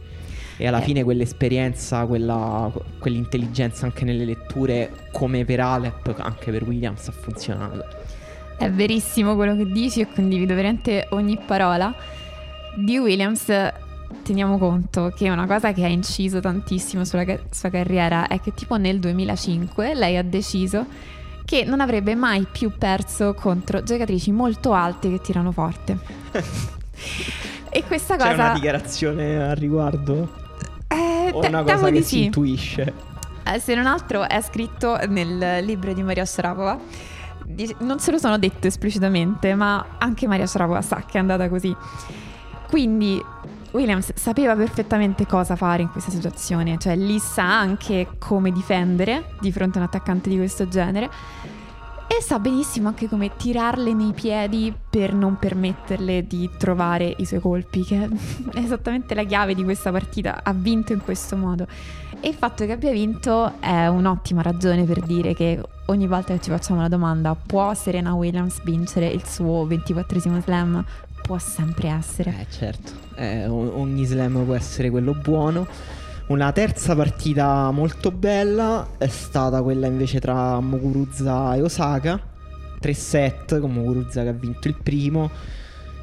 [0.57, 0.83] e alla eh.
[0.83, 7.85] fine quell'esperienza, quella, quell'intelligenza anche nelle letture, come per Alep, anche per Williams ha funzionato.
[8.57, 11.93] È verissimo quello che dici e condivido veramente ogni parola.
[12.75, 13.51] Di Williams
[14.23, 18.53] teniamo conto che una cosa che ha inciso tantissimo sulla ca- sua carriera è che
[18.53, 20.85] tipo nel 2005 lei ha deciso
[21.45, 25.97] che non avrebbe mai più perso contro giocatrici molto alte che tirano forte.
[27.69, 28.29] e questa cosa...
[28.29, 30.45] C'è una dichiarazione al riguardo?
[30.87, 32.93] Eh, o una cosa che si intuisce?
[33.43, 36.79] Eh, se non altro è scritto nel libro di Maria Sharapova.
[37.79, 41.75] Non se lo sono detto esplicitamente, ma anche Maria Sharapova sa che è andata così.
[42.67, 43.23] Quindi
[43.71, 49.51] Williams sapeva perfettamente cosa fare in questa situazione, cioè lì sa anche come difendere di
[49.51, 51.09] fronte a un attaccante di questo genere
[52.07, 57.41] e sa benissimo anche come tirarle nei piedi per non permetterle di trovare i suoi
[57.41, 60.41] colpi, che è esattamente la chiave di questa partita.
[60.41, 61.67] Ha vinto in questo modo.
[62.19, 66.41] E il fatto che abbia vinto è un'ottima ragione per dire che ogni volta che
[66.41, 70.83] ci facciamo la domanda può Serena Williams vincere il suo 24 slam?
[71.21, 72.33] Può sempre essere.
[72.39, 75.67] Eh certo, eh, ogni slam può essere quello buono.
[76.27, 82.19] Una terza partita molto bella è stata quella invece tra Muguruza e Osaka.
[82.79, 85.31] 3 set con Muguruza che ha vinto il primo.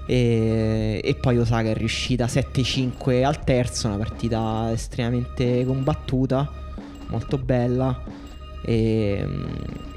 [0.07, 6.51] E, e, poi Osaka è riuscita 7-5 al terzo, una partita estremamente combattuta,
[7.09, 8.03] molto bella.
[8.63, 9.45] E mm,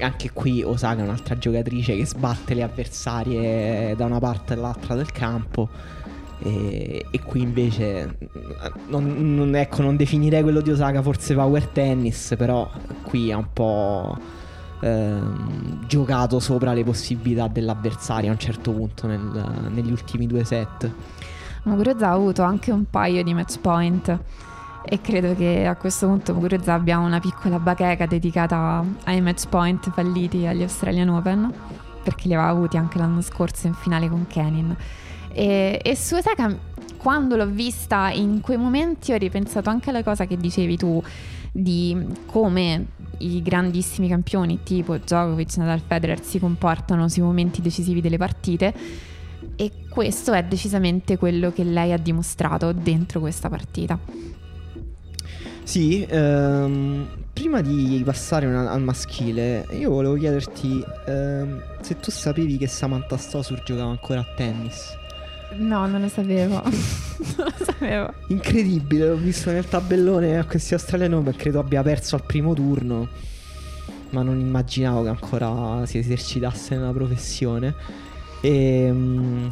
[0.00, 5.10] anche qui Osaka è un'altra giocatrice che sbatte le avversarie da una parte all'altra del
[5.10, 5.70] campo.
[6.40, 8.16] E, e qui invece
[8.88, 12.70] non, non, ecco, non definirei quello di Osaka forse power tennis, però
[13.02, 14.16] qui ha un po'
[14.80, 20.90] ehm, giocato sopra le possibilità dell'avversario a un certo punto nel, negli ultimi due set.
[21.64, 24.18] Muguruza ha avuto anche un paio di match point
[24.84, 29.90] e credo che a questo punto Muguruza abbia una piccola bacheca dedicata ai match point
[29.90, 31.52] falliti agli Australian Open
[32.02, 34.74] perché li aveva avuti anche l'anno scorso in finale con Kenin.
[35.38, 36.52] E, e su Osaka,
[36.96, 41.00] quando l'ho vista in quei momenti, ho ripensato anche alla cosa che dicevi tu.
[41.52, 41.96] di
[42.26, 42.86] come
[43.18, 48.72] i grandissimi campioni tipo Djokovic, Nadal, Federer si comportano sui momenti decisivi delle partite
[49.56, 53.98] e questo è decisamente quello che lei ha dimostrato dentro questa partita.
[55.62, 62.56] Sì, ehm, prima di passare una, al maschile, io volevo chiederti ehm, se tu sapevi
[62.56, 64.97] che Samantha Stosur giocava ancora a tennis.
[65.56, 66.62] No, non lo sapevo.
[67.36, 68.12] non lo sapevo.
[68.28, 73.08] Incredibile, l'ho visto nel tabellone a questi Australian Open, credo abbia perso al primo turno,
[74.10, 77.74] ma non immaginavo che ancora si esercitasse nella professione.
[78.40, 79.48] E, ehm,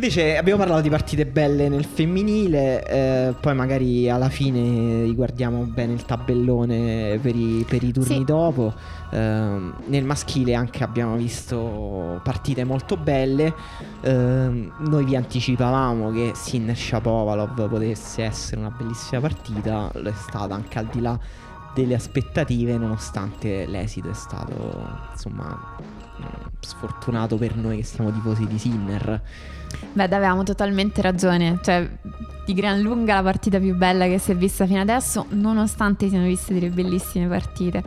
[0.00, 5.92] invece abbiamo parlato di partite belle nel femminile, eh, poi magari alla fine riguardiamo bene
[5.92, 8.24] il tabellone per i, per i turni sì.
[8.24, 8.72] dopo.
[9.10, 13.52] Eh, nel maschile anche abbiamo visto partite molto belle.
[14.00, 20.54] Eh, noi vi anticipavamo che Sinner Shapovalov potesse essere una bellissima partita, lo è stata
[20.54, 21.18] anche al di là
[21.74, 24.82] delle aspettative, nonostante l'esito è stato
[25.12, 25.76] insomma
[26.60, 29.22] sfortunato per noi che siamo tifosi di Sinner.
[29.92, 31.58] Beh, avevamo totalmente ragione.
[31.62, 31.88] Cioè,
[32.44, 36.26] di gran lunga la partita più bella che si è vista fino adesso, nonostante siano
[36.26, 37.82] viste delle bellissime partite.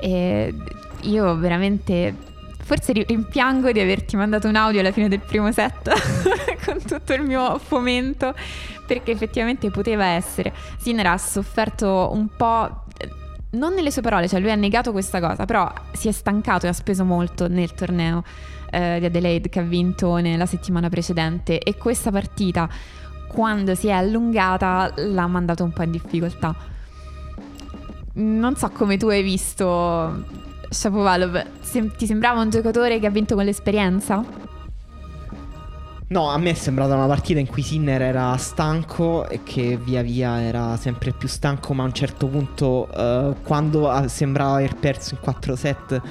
[0.00, 0.54] E
[1.02, 2.32] io veramente.
[2.64, 5.90] Forse rimpiango di averti mandato un audio alla fine del primo set
[6.64, 8.34] con tutto il mio fomento,
[8.86, 10.50] perché effettivamente poteva essere.
[10.78, 12.84] Sinner ha sofferto un po'
[13.50, 16.68] non nelle sue parole, cioè lui ha negato questa cosa, però si è stancato e
[16.70, 18.24] ha speso molto nel torneo
[18.74, 22.68] eh, di Adelaide che ha vinto nella settimana precedente e questa partita
[23.28, 26.54] quando si è allungata l'ha mandato un po' in difficoltà.
[28.14, 30.24] Non so come tu hai visto
[30.68, 34.24] Shapovalov, Sem- ti sembrava un giocatore che ha vinto con l'esperienza?
[36.06, 40.02] No, a me è sembrata una partita in cui Sinner era stanco e che via
[40.02, 45.14] via era sempre più stanco, ma a un certo punto, uh, quando sembrava aver perso
[45.14, 46.02] in 4 set,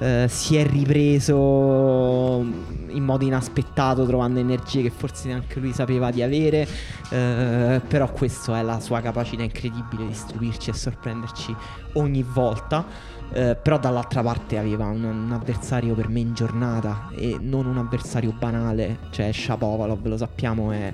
[0.00, 2.44] uh, si è ripreso
[2.88, 6.66] in modo inaspettato, trovando energie che forse neanche lui sapeva di avere.
[7.10, 11.54] Uh, però questa è la sua capacità incredibile di stupirci e sorprenderci
[11.94, 13.18] ogni volta.
[13.32, 17.78] Eh, però dall'altra parte aveva un, un, avversario per me in giornata e non un
[17.78, 20.92] avversario banale, cioè Shapovalov, lo sappiamo, è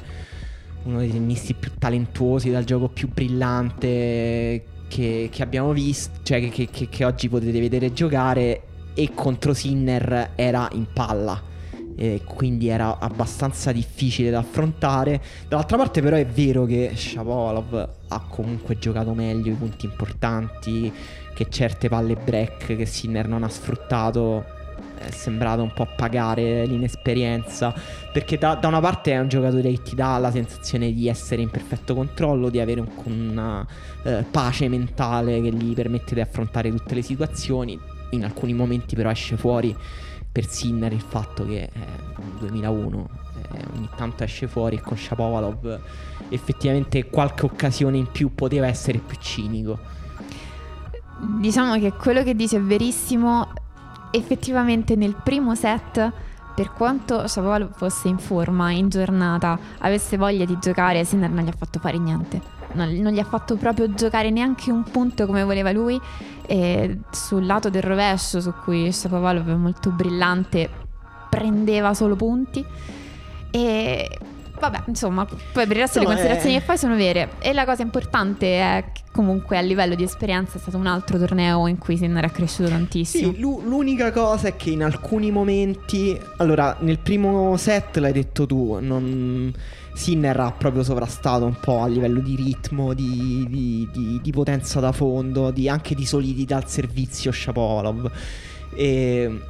[0.82, 6.68] uno dei tennisti più talentuosi, dal gioco più brillante che, che abbiamo visto, cioè che,
[6.70, 8.62] che, che oggi potete vedere giocare
[8.96, 11.54] e contro Sinner era in palla.
[11.98, 15.22] E quindi era abbastanza difficile da affrontare.
[15.48, 20.92] Dall'altra parte però è vero che Shapovalov ha comunque giocato meglio i punti importanti,
[21.34, 24.56] che certe palle break che Sinner non ha sfruttato
[24.98, 27.74] è sembrato un po' pagare l'inesperienza.
[28.12, 31.42] Perché da, da, una parte è un giocatore che ti dà la sensazione di essere
[31.42, 33.66] in perfetto controllo, di avere un, una
[34.02, 37.78] eh, pace mentale che gli permette di affrontare tutte le situazioni,
[38.10, 39.76] in alcuni momenti però esce fuori
[40.30, 41.80] per Sinner il fatto che è
[42.18, 43.08] un 2001
[43.52, 45.80] eh, ogni tanto esce fuori e con Shapovalov
[46.28, 49.96] effettivamente qualche occasione in più poteva essere più cinico
[51.18, 53.48] Diciamo che quello che dice è verissimo.
[54.10, 56.12] Effettivamente nel primo set,
[56.54, 61.48] per quanto Shapovalov fosse in forma, in giornata, avesse voglia di giocare, Sinner non gli
[61.48, 62.55] ha fatto fare niente.
[62.76, 66.00] Non, non gli ha fatto proprio giocare neanche un punto come voleva lui.
[66.46, 70.70] E sul lato del rovescio, su cui Shapovalov è molto brillante,
[71.28, 72.64] prendeva solo punti.
[73.50, 74.18] E
[74.58, 76.58] Vabbè, insomma, poi per il resto no, le considerazioni è...
[76.58, 77.30] che fai sono vere.
[77.40, 81.18] E la cosa importante è che comunque a livello di esperienza è stato un altro
[81.18, 83.32] torneo in cui Sinner è cresciuto tantissimo.
[83.32, 86.18] Sì, l'unica cosa è che in alcuni momenti...
[86.38, 89.52] Allora, nel primo set l'hai detto tu, non...
[89.96, 94.78] Sinner ha proprio sovrastato un po' a livello di ritmo, di, di, di, di potenza
[94.78, 98.10] da fondo, anche di solidità al servizio Shapovalov.
[98.74, 99.40] E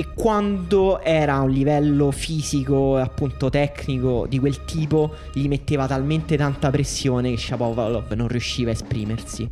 [0.00, 5.88] e quando era a un livello fisico e appunto tecnico di quel tipo gli metteva
[5.88, 9.50] talmente tanta pressione che Shapovalov non riusciva a esprimersi.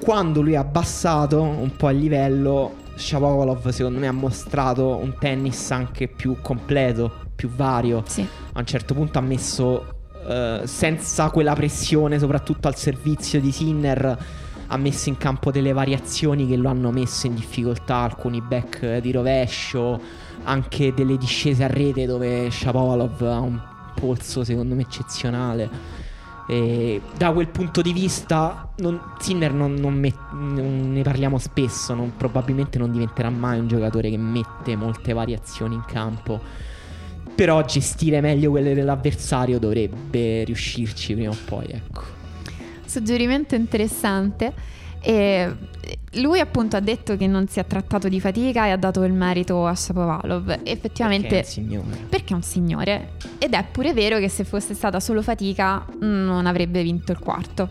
[0.00, 5.70] Quando lui ha abbassato un po' il livello, Shapovalov secondo me ha mostrato un tennis
[5.70, 8.02] anche più completo, più vario.
[8.04, 8.26] Sì.
[8.54, 14.18] A un certo punto ha messo Uh, senza quella pressione, soprattutto al servizio di Sinner,
[14.66, 19.10] ha messo in campo delle variazioni che lo hanno messo in difficoltà, alcuni back di
[19.10, 19.98] rovescio,
[20.42, 23.58] anche delle discese a rete dove Shapovalov ha un
[23.94, 25.70] polso secondo me eccezionale.
[26.46, 31.94] E da quel punto di vista, non, Sinner non, non, met, non, ne parliamo spesso.
[32.18, 36.40] Probabilmente non diventerà mai un giocatore che mette molte variazioni in campo.
[37.38, 41.66] Però gestire meglio quelle dell'avversario dovrebbe riuscirci prima o poi.
[41.68, 42.02] Ecco.
[42.84, 44.52] Suggerimento interessante.
[45.00, 45.54] E
[46.14, 49.12] lui appunto ha detto che non si è trattato di fatica e ha dato il
[49.12, 50.62] merito a Shapovalov.
[50.64, 51.44] Effettivamente Perché è un
[51.84, 51.96] signore.
[52.08, 53.10] perché è un signore.
[53.38, 57.68] Ed è pure vero che se fosse stata solo fatica non avrebbe vinto il quarto.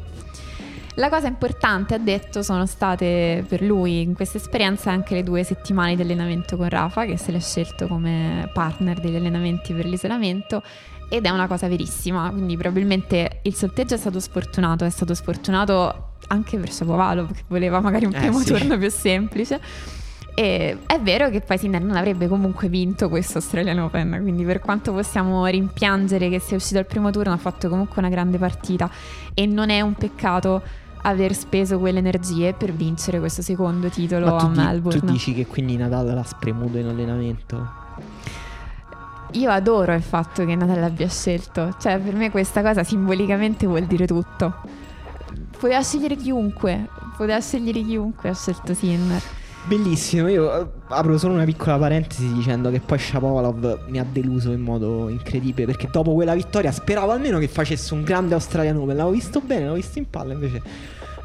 [0.98, 5.43] La cosa importante, ha detto, sono state per lui in questa esperienza anche le due
[5.43, 10.64] settimane di allenamento con Rafa, che se l'è scelto come partner degli allenamenti per l'isolamento.
[11.08, 16.14] Ed è una cosa verissima, quindi probabilmente il sorteggio è stato sfortunato, è stato sfortunato
[16.30, 18.48] anche per Shapovalov che voleva magari un Eh, primo sì.
[18.54, 19.62] turno più semplice.
[20.34, 24.62] E è vero che poi Sinner non avrebbe comunque vinto questo Australian Open, quindi per
[24.62, 28.89] quanto possiamo rimpiangere che sia uscito al primo turno, ha fatto comunque una grande partita
[29.36, 34.48] e non è un peccato aver speso quelle energie per vincere questo secondo titolo a
[34.48, 35.00] di- Melbourne.
[35.00, 37.86] tu dici che quindi Nadal l'ha spremuto in allenamento?
[39.32, 43.84] Io adoro il fatto che Natale l'abbia scelto, cioè per me questa cosa simbolicamente vuol
[43.86, 44.56] dire tutto.
[45.60, 46.88] Poteva scegliere chiunque,
[47.18, 49.22] poteva scegliere chiunque, ha scelto Sinner.
[49.68, 54.53] Bellissimo, io eh, apro solo una piccola parentesi dicendo che poi Shapovalov mi ha deluso
[54.53, 58.95] in modo incredibile perché dopo quella vittoria speravo almeno che facesse un grande Australian Open,
[58.95, 60.61] l'avevo visto bene, l'avevo visto in palla invece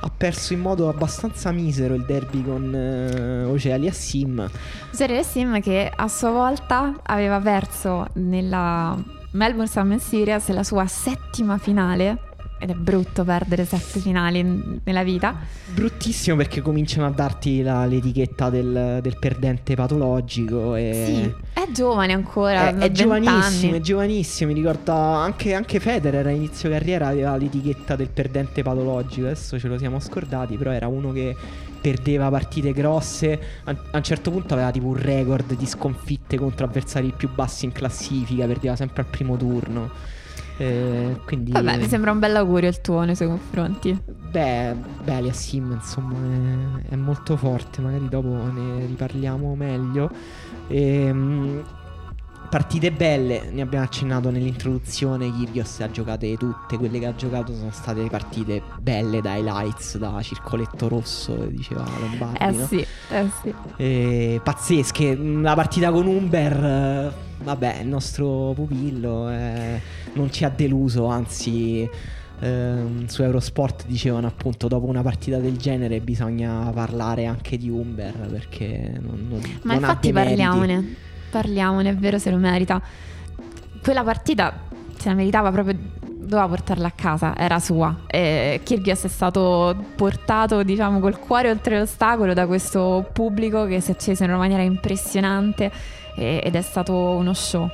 [0.05, 4.45] ha perso in modo abbastanza misero il derby con eh, Oceali Assim.
[4.91, 9.01] Jerry Sim che a sua volta aveva perso nella
[9.33, 12.31] Melbourne Summer Series la sua settima finale.
[12.63, 15.35] Ed è brutto perdere sette finali nella vita.
[15.75, 21.03] Bruttissimo perché cominciano a darti la- l'etichetta del, del perdente patologico e...
[21.05, 22.69] Sì, è giovane ancora.
[22.69, 23.71] È, è 20 giovanissimo, anni.
[23.73, 24.53] è giovanissimo.
[24.53, 29.27] Mi ricorda anche, anche Federer a inizio carriera aveva l'etichetta del perdente patologico.
[29.27, 31.35] Adesso ce lo siamo scordati, però era uno che
[31.81, 33.41] perdeva partite grosse.
[33.65, 37.73] A un certo punto aveva tipo un record di sconfitte contro avversari più bassi in
[37.73, 40.12] classifica, perdeva sempre al primo turno.
[40.63, 44.01] Eh, quindi Vabbè, mi sembra un bel augurio il tuo nei suoi confronti.
[44.31, 46.15] Beh, beh, Aliassim insomma
[46.89, 50.09] è, è molto forte, magari dopo ne riparliamo meglio.
[50.69, 51.65] Ehm,
[52.49, 57.71] partite belle, ne abbiamo accennato nell'introduzione, Kyrgios ha giocate tutte, quelle che ha giocato sono
[57.73, 62.39] state partite belle da highlights, da circoletto rosso, diceva Lombardi.
[62.39, 62.67] Eh no?
[62.67, 63.55] sì, eh sì.
[63.77, 65.17] Eh, pazzesche.
[65.17, 69.81] La partita con Umber, eh, vabbè, il nostro pupillo eh,
[70.15, 71.89] non ci ha deluso, anzi.
[72.41, 78.13] ehm, su Eurosport dicevano appunto dopo una partita del genere bisogna parlare anche di Umber
[78.31, 80.97] perché non, non, Ma non infatti parliamone,
[81.31, 82.83] parliamone, è vero se lo merita.
[83.81, 84.71] Quella partita
[85.03, 85.77] se la meritava proprio,
[86.23, 88.01] doveva portarla a casa, era sua.
[88.07, 93.91] E Kyrgios è stato portato, diciamo, col cuore oltre l'ostacolo da questo pubblico che si
[93.91, 95.71] è acceso in una maniera impressionante
[96.17, 97.69] e- ed è stato uno show.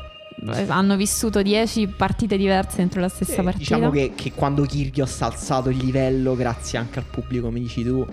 [0.68, 3.74] Hanno vissuto 10 partite diverse dentro la stessa Eh, partita.
[3.74, 7.82] Diciamo che, che quando Kyrgios ha alzato il livello, grazie anche al pubblico, come dici
[7.82, 8.06] tu,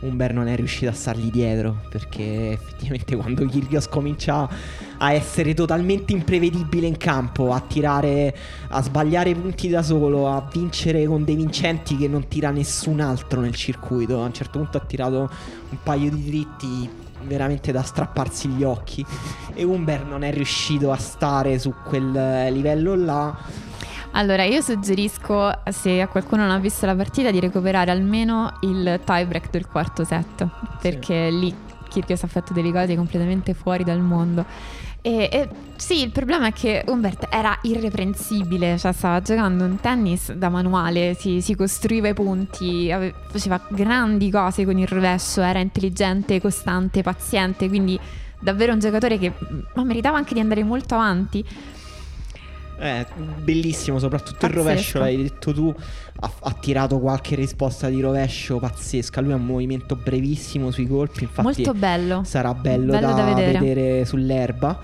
[0.00, 1.82] Umber non è riuscito a stargli dietro.
[1.88, 4.48] Perché effettivamente quando Kyrgios comincia
[4.98, 8.34] a essere totalmente imprevedibile in campo, a tirare,
[8.68, 13.40] a sbagliare punti da solo, a vincere con dei vincenti che non tira nessun altro
[13.40, 14.20] nel circuito.
[14.22, 15.30] A un certo punto ha tirato
[15.70, 19.04] un paio di dritti veramente da strapparsi gli occhi
[19.52, 23.36] e Umber non è riuscito a stare su quel eh, livello là
[24.12, 29.00] Allora, io suggerisco, se a qualcuno non ha visto la partita, di recuperare almeno il
[29.04, 30.46] tiebreak del quarto set,
[30.80, 31.54] perché lì
[31.88, 34.44] Kyrgios ha fatto delle cose completamente fuori dal mondo.
[35.00, 40.32] E, e sì, il problema è che Humbert era irreprensibile, cioè stava giocando un tennis
[40.32, 45.60] da manuale, si, si costruiva i punti, ave- faceva grandi cose con il rovescio, era
[45.60, 47.98] intelligente, costante, paziente, quindi
[48.40, 49.32] davvero un giocatore che
[49.74, 51.44] ma meritava anche di andare molto avanti.
[52.80, 53.06] Eh,
[53.42, 54.68] bellissimo, soprattutto il Pazzesco.
[54.68, 55.74] rovescio, l'hai detto tu,
[56.20, 61.24] ha, ha tirato qualche risposta di rovescio pazzesca, lui ha un movimento brevissimo sui colpi,
[61.24, 62.22] infatti molto bello.
[62.24, 63.58] sarà bello, bello da, da vedere.
[63.58, 64.04] vedere.
[64.04, 64.78] sull'erba,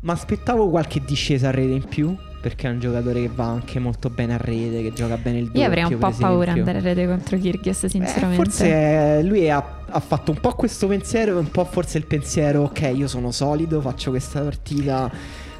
[0.00, 3.78] ma aspettavo qualche discesa a rete in più, perché è un giocatore che va anche
[3.78, 6.52] molto bene a rete, che gioca bene il doppio, Io avrei un po' paura esempio.
[6.72, 8.42] andare a rete contro Kyrgios, Eh, sinceramente.
[8.44, 12.06] forse eh, lui ha, ha fatto un po' questo pensiero e un po' forse il
[12.06, 15.10] pensiero, ok, io sono solido, faccio questa partita.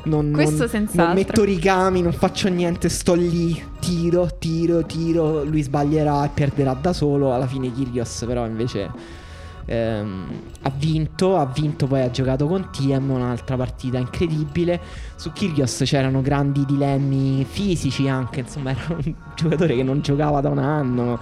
[0.05, 5.45] Non, Questo non- non metto ricami, non faccio niente, sto lì, tiro, tiro, tiro.
[5.45, 7.33] Lui sbaglierà e perderà da solo.
[7.35, 8.91] Alla fine Kyrgios però invece
[9.67, 10.27] ehm,
[10.62, 14.81] ha vinto, ha vinto poi ha giocato con Tiem, un'altra partita incredibile.
[15.17, 20.49] Su Kyrgios c'erano grandi dilemmi fisici anche, insomma era un giocatore che non giocava da
[20.49, 21.19] un anno,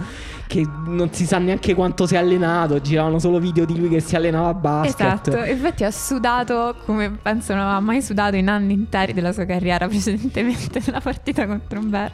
[0.47, 3.99] che non si sa neanche quanto si è allenato, giravano solo video di lui che
[3.99, 5.27] si allenava a basket.
[5.27, 9.45] Esatto, infatti ha sudato come penso non aveva mai sudato in anni interi della sua
[9.45, 12.11] carriera precedentemente nella partita contro un Bear.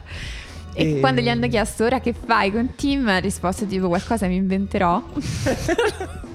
[0.72, 4.26] E, e quando gli hanno chiesto ora che fai con Tim, ha risposto tipo qualcosa
[4.26, 5.02] mi inventerò.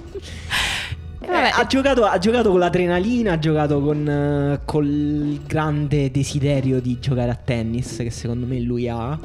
[1.28, 7.00] Eh, ha, giocato, ha, giocato, con l'adrenalina, ha giocato con, uh, col grande desiderio di
[7.00, 9.18] giocare a tennis che secondo me lui ha.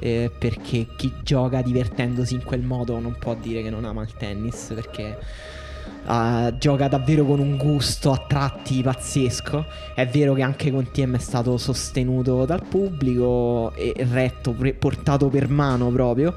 [0.00, 4.12] Eh, perché chi gioca divertendosi in quel modo non può dire che non ama il
[4.18, 5.16] tennis perché
[6.06, 9.64] uh, gioca davvero con un gusto a tratti pazzesco.
[9.94, 15.28] È vero che anche con TM è stato sostenuto dal pubblico e retto, pre- portato
[15.28, 16.34] per mano proprio.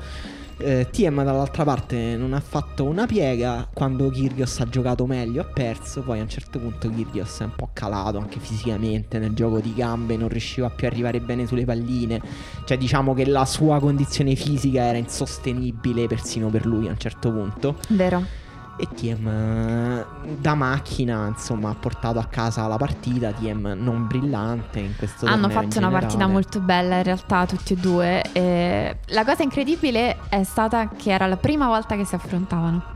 [0.60, 3.68] Eh, TM dall'altra parte non ha fatto una piega.
[3.72, 6.02] Quando Kyrgios ha giocato meglio ha perso.
[6.02, 9.74] Poi a un certo punto Kyrgios è un po' calato anche fisicamente nel gioco di
[9.76, 12.20] gambe non riusciva più a arrivare bene sulle palline.
[12.66, 17.32] Cioè diciamo che la sua condizione fisica era insostenibile persino per lui a un certo
[17.32, 17.76] punto.
[17.90, 18.46] Vero
[18.78, 20.06] e TM
[20.40, 23.32] da macchina insomma ha portato a casa la partita.
[23.32, 27.76] TM non brillante in questo hanno fatto una partita molto bella in realtà tutti e
[27.76, 28.22] due.
[28.32, 32.96] E la cosa incredibile è stata che era la prima volta che si affrontavano.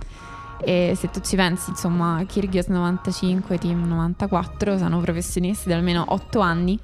[0.64, 6.40] E se tu ci pensi insomma Kyrgios 95 Team 94 sono professionisti da almeno 8
[6.40, 6.80] anni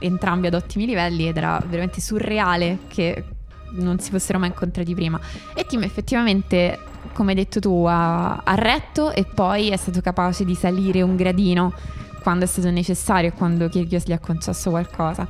[0.00, 3.24] entrambi ad ottimi livelli ed era veramente surreale che
[3.72, 5.20] non si fossero mai incontrati prima.
[5.54, 6.78] E Team effettivamente
[7.20, 11.16] come hai detto tu, ha, ha retto e poi è stato capace di salire un
[11.16, 11.74] gradino
[12.22, 15.28] quando è stato necessario e quando Kyrgios gli ha concesso qualcosa.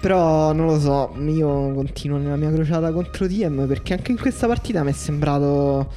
[0.00, 4.46] Però non lo so, io continuo nella mia crociata contro Diem perché anche in questa
[4.46, 5.92] partita mi è sembrato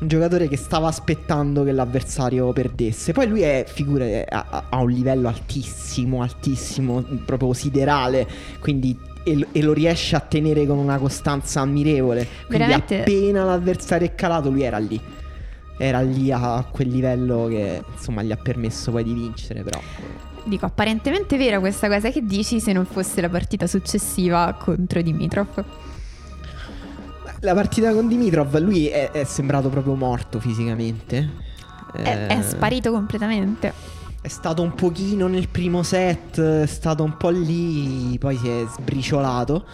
[0.00, 3.12] un giocatore che stava aspettando che l'avversario perdesse.
[3.12, 8.28] Poi lui è figura ha, un livello altissimo, altissimo, proprio siderale,
[8.60, 12.26] quindi e, e, lo riesce a tenere con una costanza ammirevole.
[12.46, 13.00] Quindi Veramente...
[13.00, 15.00] appena l'avversario è calato, lui era lì.
[15.78, 19.80] Era lì a quel livello che insomma gli ha permesso poi di vincere, però.
[20.44, 25.64] Dico, apparentemente vera questa cosa che dici se non fosse la partita successiva contro Dimitrov.
[27.40, 31.30] La partita con Dimitrov, lui è, è sembrato proprio morto fisicamente.
[31.92, 32.26] È, eh...
[32.26, 33.99] è sparito completamente.
[34.22, 38.64] È stato un pochino nel primo set, è stato un po' lì, poi si è
[38.68, 39.64] sbriciolato.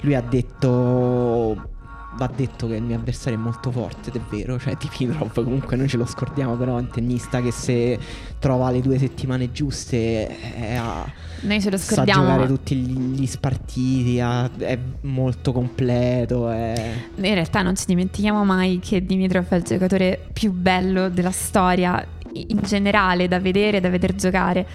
[0.00, 1.76] Lui ha detto
[2.18, 5.76] va detto che il mio avversario è molto forte ed è vero, cioè Dimitrov comunque
[5.76, 7.96] noi ce lo scordiamo però è un tennista che se
[8.40, 11.06] trova le due settimane giuste è a,
[11.40, 12.22] noi ce lo scordiamo.
[12.22, 16.50] Sa giocare tutti gli spartiti, è molto completo.
[16.50, 16.92] È...
[17.14, 22.04] In realtà non ci dimentichiamo mai che Dimitrov è il giocatore più bello della storia
[22.48, 24.66] in generale da vedere, da veder giocare.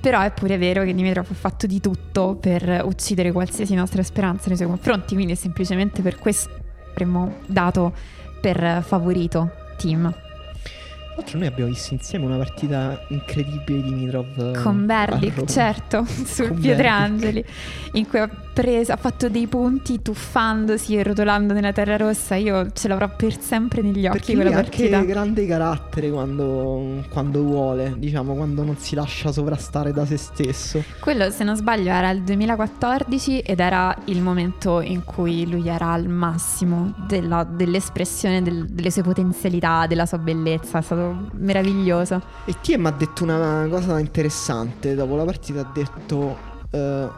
[0.00, 4.48] Però è pure vero che Dimitrov ha fatto di tutto per uccidere qualsiasi nostra speranza
[4.48, 6.50] nei suoi confronti, quindi è semplicemente per questo
[6.90, 7.92] avremmo dato
[8.40, 10.10] per favorito team.
[10.10, 16.52] Tra l'altro noi abbiamo visto insieme una partita incredibile di Dimitrov con Berdic, certo, sul
[16.52, 17.44] Pietrangeli,
[17.92, 22.36] in cui ha, preso, ha fatto dei punti tuffandosi e rotolando nella terra rossa.
[22.36, 24.96] Io ce l'avrò per sempre negli occhi Perché quella partita.
[24.96, 30.82] anche grande carattere quando, quando vuole, diciamo, quando non si lascia sovrastare da se stesso.
[31.00, 35.92] Quello, se non sbaglio, era il 2014 ed era il momento in cui lui era
[35.92, 40.78] al massimo della, dell'espressione del, delle sue potenzialità, della sua bellezza.
[40.78, 42.22] È stato meraviglioso.
[42.46, 44.94] E Tiem ha detto una cosa interessante.
[44.94, 46.38] Dopo la partita ha detto:
[46.70, 47.08] uh,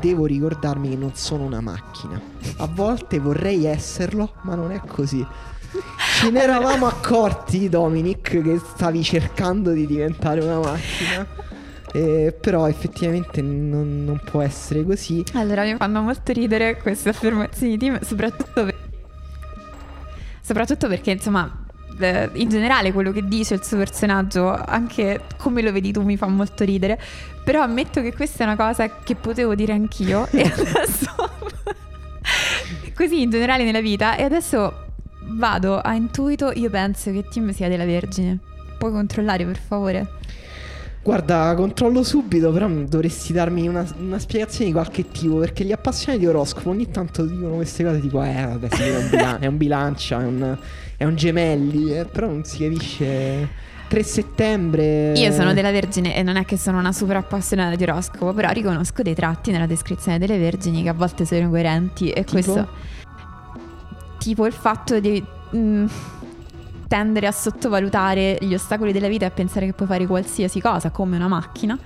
[0.00, 2.20] Devo ricordarmi che non sono una macchina.
[2.58, 5.26] A volte vorrei esserlo, ma non è così.
[6.20, 11.26] Ce ne eravamo accorti, Dominic, che stavi cercando di diventare una macchina.
[11.92, 15.24] Eh, però effettivamente non, non, può essere così.
[15.34, 18.74] Allora mi fanno molto ridere queste affermazioni di Tim, soprattutto, per...
[20.42, 21.65] soprattutto perché insomma
[21.98, 26.16] eh, in generale quello che dice il suo personaggio, anche come lo vedi tu, mi
[26.16, 27.00] fa molto ridere.
[27.44, 31.14] Però ammetto che questa è una cosa che potevo dire anch'io e adesso...
[32.94, 34.84] così in generale nella vita e adesso
[35.28, 38.38] vado a intuito, io penso che Tim sia della Vergine.
[38.78, 40.06] Puoi controllare per favore?
[41.02, 46.18] Guarda, controllo subito, però dovresti darmi una, una, spiegazione di qualche tipo, perché gli appassionati
[46.18, 49.46] di oroscopo ogni tanto dicono queste cose tipo, eh vabbè, sì, è, un bilan- è
[49.46, 50.58] un bilancia, è un,
[50.96, 53.64] è un gemelli, eh, però non si capisce...
[53.88, 55.12] 3 settembre.
[55.12, 58.50] Io sono della Vergine e non è che sono una super appassionata di oroscopo, però
[58.50, 62.32] riconosco dei tratti nella descrizione delle Vergini che a volte sono incoerenti e tipo?
[62.32, 62.68] questo
[64.18, 65.86] tipo il fatto di mh, mm,
[66.88, 70.90] tendere a sottovalutare gli ostacoli della vita e a pensare che puoi fare qualsiasi cosa
[70.90, 71.78] come una macchina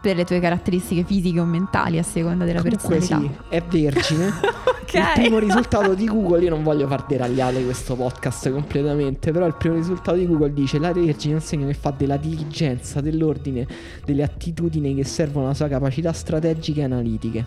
[0.00, 3.34] per le tue caratteristiche fisiche o mentali a seconda della Comunque personalità.
[3.48, 4.28] sì, è vergine.
[4.82, 5.00] okay.
[5.00, 9.54] Il primo risultato di Google, io non voglio far deragliare questo podcast completamente, però il
[9.56, 13.66] primo risultato di Google dice la vergine è un segno che fa della diligenza, dell'ordine,
[14.04, 17.44] delle attitudini che servono alla sua capacità strategiche e analitiche.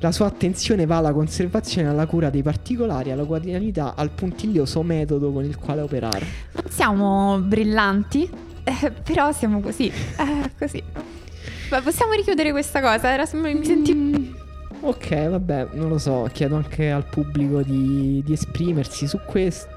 [0.00, 5.32] La sua attenzione va alla conservazione alla cura dei particolari, alla quotidianità, al puntiglioso metodo
[5.32, 6.24] con il quale operare.
[6.52, 8.30] Non siamo brillanti,
[8.68, 9.88] eh, però siamo così.
[9.88, 10.82] Eh, così.
[11.70, 13.10] Ma possiamo richiudere questa cosa?
[13.10, 13.94] Era, mi senti...
[13.94, 14.32] Mm,
[14.80, 16.28] ok, vabbè, non lo so.
[16.32, 19.76] Chiedo anche al pubblico di, di esprimersi su questo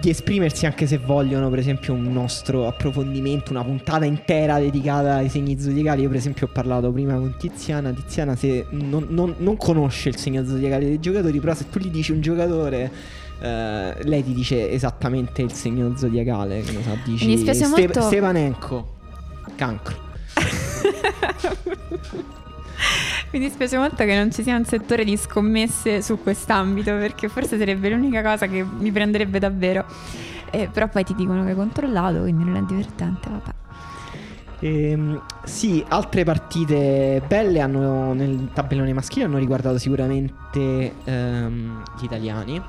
[0.00, 5.28] di esprimersi anche se vogliono per esempio un nostro approfondimento, una puntata intera dedicata ai
[5.28, 6.02] segni zodiacali.
[6.02, 10.16] Io per esempio ho parlato prima con Tiziana, Tiziana se non, non, non conosce il
[10.16, 13.24] segno zodiacale dei giocatori, però se tu gli dici un giocatore...
[13.38, 16.62] Uh, lei ti dice esattamente il segno zodiacale.
[16.62, 18.00] Che so, dici Mi dispiace Ste- molto.
[18.02, 18.94] Stevanenko,
[19.54, 19.96] cancro.
[23.30, 27.58] Mi dispiace molto che non ci sia un settore di scommesse su quest'ambito, perché forse
[27.58, 29.84] sarebbe l'unica cosa che mi prenderebbe davvero.
[30.50, 33.50] Eh, però poi ti dicono che hai controllato, quindi non è divertente, vabbè.
[34.60, 42.62] Ehm, sì, altre partite belle hanno, nel tabellone maschile hanno riguardato sicuramente ehm, gli italiani.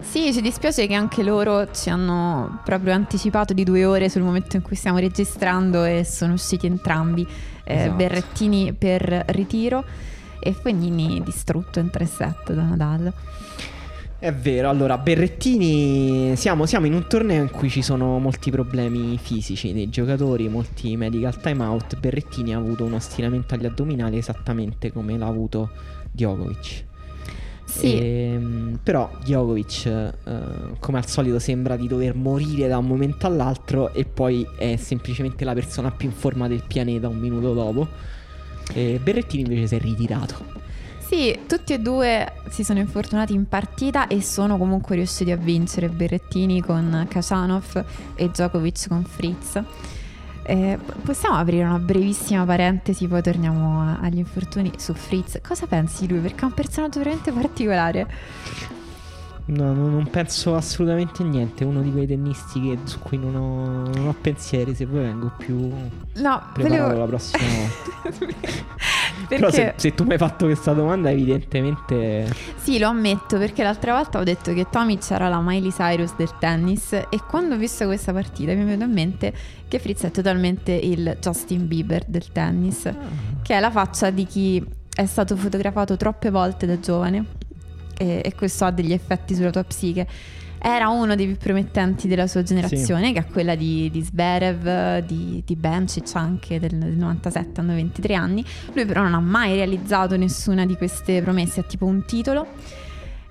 [0.00, 4.56] Sì, ci dispiace che anche loro ci hanno proprio anticipato di due ore sul momento
[4.56, 7.26] in cui stiamo registrando e sono usciti entrambi.
[7.64, 7.94] Eh, Esatto.
[7.94, 9.84] Berrettini per ritiro
[10.40, 13.12] e Fognini distrutto in 3-7 da Nadal.
[14.18, 19.16] È vero, allora Berrettini siamo, siamo in un torneo in cui ci sono molti problemi
[19.16, 21.98] fisici dei giocatori, molti medical timeout.
[21.98, 25.70] Berrettini ha avuto uno stiramento agli addominali esattamente come l'ha avuto
[26.10, 26.88] Djokovic.
[27.70, 30.12] Sì, Ehm, però Djokovic, eh,
[30.78, 35.44] come al solito, sembra di dover morire da un momento all'altro e poi è semplicemente
[35.44, 37.88] la persona più in forma del pianeta un minuto dopo.
[38.72, 40.68] E Berrettini invece si è ritirato.
[40.98, 45.88] Sì, tutti e due si sono infortunati in partita e sono comunque riusciti a vincere
[45.88, 49.60] Berrettini con Kasanov e Djokovic con Fritz.
[50.42, 55.40] Eh, possiamo aprire una brevissima parentesi, poi torniamo agli infortuni su Fritz.
[55.42, 56.22] Cosa pensi di lui?
[56.22, 58.06] Perché è un personaggio veramente particolare.
[59.50, 61.64] No, no, non penso assolutamente a niente.
[61.64, 64.74] È uno di quei tennisti che- su cui non ho, non ho pensieri.
[64.74, 65.56] Se vuoi, vengo più
[66.16, 66.98] No, preparato volevo...
[66.98, 67.42] la prossima
[68.02, 68.18] volta.
[68.18, 68.64] perché...
[69.28, 72.32] Però se, se tu mi hai fatto questa domanda, evidentemente.
[72.56, 76.30] Sì, lo ammetto perché l'altra volta ho detto che Tomic era la Miley Cyrus del
[76.38, 79.32] tennis e quando ho visto questa partita mi è venuto in mente
[79.68, 82.90] che Fritz è totalmente il Justin Bieber del tennis,
[83.42, 87.24] che è la faccia di chi è stato fotografato troppe volte da giovane
[88.00, 90.06] e, e questo ha degli effetti sulla tua psiche.
[90.62, 95.42] Era uno dei più promettenti della sua generazione, che è quella di, di Zverev, di,
[95.44, 98.44] di Bencic anche del, del 97, hanno 23 anni.
[98.72, 102.46] Lui però non ha mai realizzato nessuna di queste promesse, ha tipo un titolo.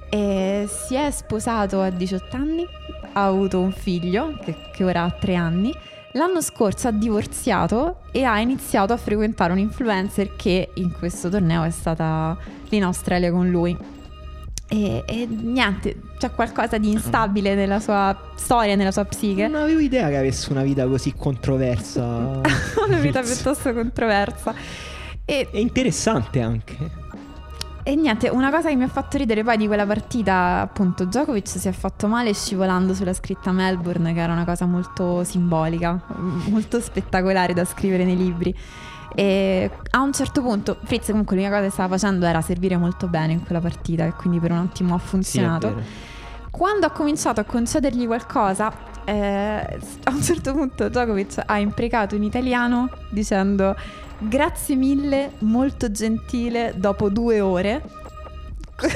[0.09, 2.65] E si è sposato a 18 anni,
[3.13, 5.71] ha avuto un figlio che, che ora ha 3 anni.
[6.13, 11.61] L'anno scorso ha divorziato e ha iniziato a frequentare un influencer che in questo torneo
[11.61, 12.35] è stata
[12.69, 13.98] lì in Australia con lui.
[14.71, 19.47] E, e niente, c'è qualcosa di instabile nella sua storia, nella sua psiche.
[19.47, 22.41] Non avevo idea che avesse una vita così controversa.
[22.87, 24.53] Una vita piuttosto controversa.
[25.25, 27.07] E È interessante anche.
[27.81, 31.47] E niente, una cosa che mi ha fatto ridere poi di quella partita, appunto, Djokovic
[31.47, 35.99] si è fatto male scivolando sulla scritta Melbourne, che era una cosa molto simbolica,
[36.49, 38.55] molto spettacolare da scrivere nei libri.
[39.15, 43.07] E a un certo punto, Fritz comunque l'unica cosa che stava facendo era servire molto
[43.07, 45.67] bene in quella partita e quindi per un attimo ha Sì, funzionato.
[45.67, 45.81] vero.
[46.51, 48.71] Quando ha cominciato a concedergli qualcosa,
[49.05, 53.75] eh, a un certo punto Djokovic ha imprecato in italiano dicendo
[54.17, 57.81] grazie mille, molto gentile, dopo due ore.
[58.79, 58.87] che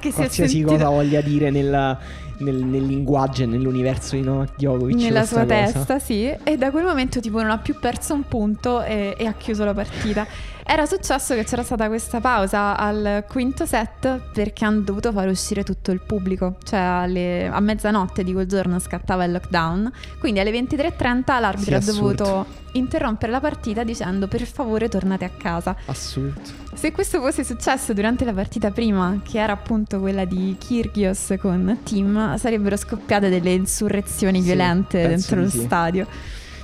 [0.00, 1.98] si è Qualsiasi sentito cosa voglia dire nella-
[2.42, 5.00] nel, nel linguaggio e nell'universo di Novak Djokovic.
[5.00, 5.54] nella sua cosa.
[5.54, 6.34] testa, sì.
[6.42, 9.64] E da quel momento tipo non ha più perso un punto e, e ha chiuso
[9.64, 10.26] la partita.
[10.64, 15.64] Era successo che c'era stata questa pausa al quinto set perché hanno dovuto far uscire
[15.64, 20.50] tutto il pubblico, cioè alle- a mezzanotte di quel giorno scattava il lockdown, quindi alle
[20.52, 25.76] 23.30 l'arbitro Sì, ha dovuto interrompere la partita dicendo per favore tornate a casa.
[25.86, 26.40] Assurdo.
[26.72, 31.80] Se questo fosse successo durante la partita prima, che era appunto quella di Kyrgios con
[31.82, 35.58] Tim, sarebbero scoppiate delle insurrezioni Sì, violente dentro lo sì.
[35.60, 36.06] stadio.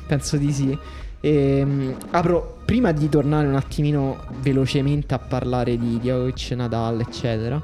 [0.06, 0.78] Penso di sì.
[1.20, 7.60] Ehm, apro prima di tornare un attimino velocemente a parlare di Djokovic, Nadal, eccetera.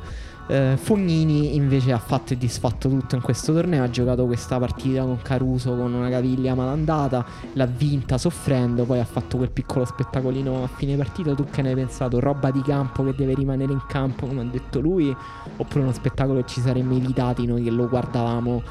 [0.47, 3.85] eh, Fognini invece ha fatto e disfatto tutto in questo torneo.
[3.85, 8.85] Ha giocato questa partita con Caruso con una caviglia malandata, l'ha vinta soffrendo.
[8.85, 11.35] Poi ha fatto quel piccolo spettacolino a fine partita.
[11.35, 12.19] Tu che ne hai pensato?
[12.21, 15.15] Roba di campo che deve rimanere in campo, come ha detto lui,
[15.57, 18.63] oppure uno spettacolo che ci saremmo evitati noi che lo guardavamo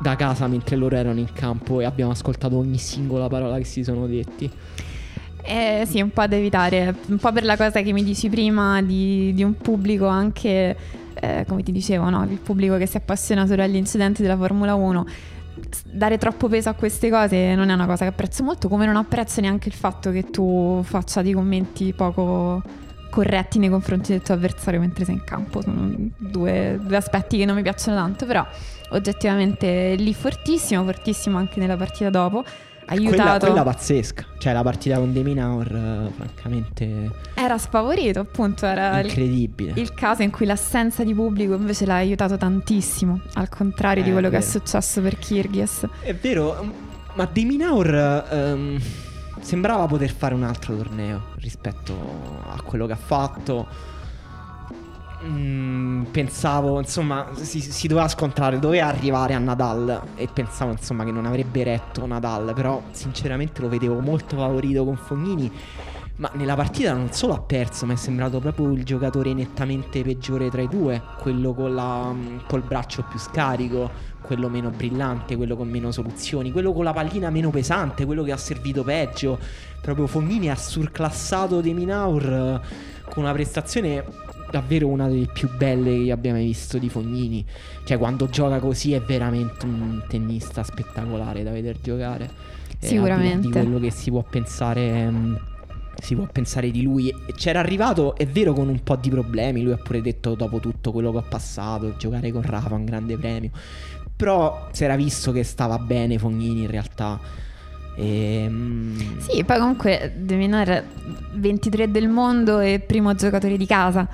[0.00, 3.84] da casa mentre loro erano in campo e abbiamo ascoltato ogni singola parola che si
[3.84, 4.50] sono detti.
[5.44, 8.80] Eh, sì, un po' da evitare, un po' per la cosa che mi dici prima
[8.80, 10.76] di, di un pubblico anche,
[11.14, 12.24] eh, come ti dicevo, no?
[12.24, 15.06] il pubblico che si appassiona solo agli incidenti della Formula 1.
[15.90, 18.96] Dare troppo peso a queste cose non è una cosa che apprezzo molto, come non
[18.96, 22.62] apprezzo neanche il fatto che tu faccia dei commenti poco
[23.12, 25.60] corretti nei confronti del tuo avversario mentre sei in campo.
[25.60, 28.46] Sono due, due aspetti che non mi piacciono tanto, però
[28.90, 32.42] oggettivamente lì fortissimo, fortissimo anche nella partita dopo
[32.86, 33.22] aiutato.
[33.22, 37.10] Quella, quella pazzesca, cioè la partita con Deminaur, uh, francamente.
[37.34, 38.64] Era spavorito, appunto.
[38.64, 39.72] Era incredibile.
[39.72, 44.06] Il, il, caso in cui l'assenza di pubblico invece l'ha aiutato tantissimo, al contrario eh,
[44.06, 45.86] di quello che è successo per Kirghias.
[46.00, 46.64] È vero,
[47.12, 48.26] ma Deminaur.
[48.30, 48.80] Um,
[49.42, 51.94] sembrava poter fare un altro torneo rispetto
[52.46, 53.66] a quello che ha fatto
[55.24, 61.12] Mm, pensavo, insomma, si, si, doveva scontrare, doveva arrivare a Nadal e pensavo, insomma, che
[61.12, 65.52] non avrebbe retto Nadal, però sinceramente lo vedevo molto favorito con Fognini.
[66.22, 70.50] Ma nella partita non solo ha perso, ma è sembrato proprio il giocatore nettamente peggiore
[70.50, 75.56] tra i due, quello con la, mm, col braccio più scarico, quello meno brillante, quello
[75.56, 79.36] con meno soluzioni, quello con la pallina meno pesante, quello che ha servito peggio.
[79.80, 82.60] Proprio Fognini ha surclassato De Minaur eh,
[83.10, 84.04] con una prestazione
[84.48, 87.44] davvero una delle più belle che abbia mai visto di Fognini.
[87.82, 92.30] Cioè, quando gioca così è veramente un tennista spettacolare da vedere giocare.
[92.78, 93.48] Sicuramente.
[93.48, 95.50] Di quello che si può pensare.
[96.00, 97.14] Si può pensare di lui.
[97.36, 99.62] C'era arrivato, è vero, con un po' di problemi.
[99.62, 103.16] Lui ha pure detto dopo tutto quello che ho passato, giocare con Rafa, un grande
[103.16, 103.50] premio.
[104.16, 107.18] Però si era visto che stava bene Fognini in realtà.
[107.96, 110.84] E, mm, Sì, poi comunque De Minaur
[111.34, 114.08] 23 del mondo e primo giocatore di casa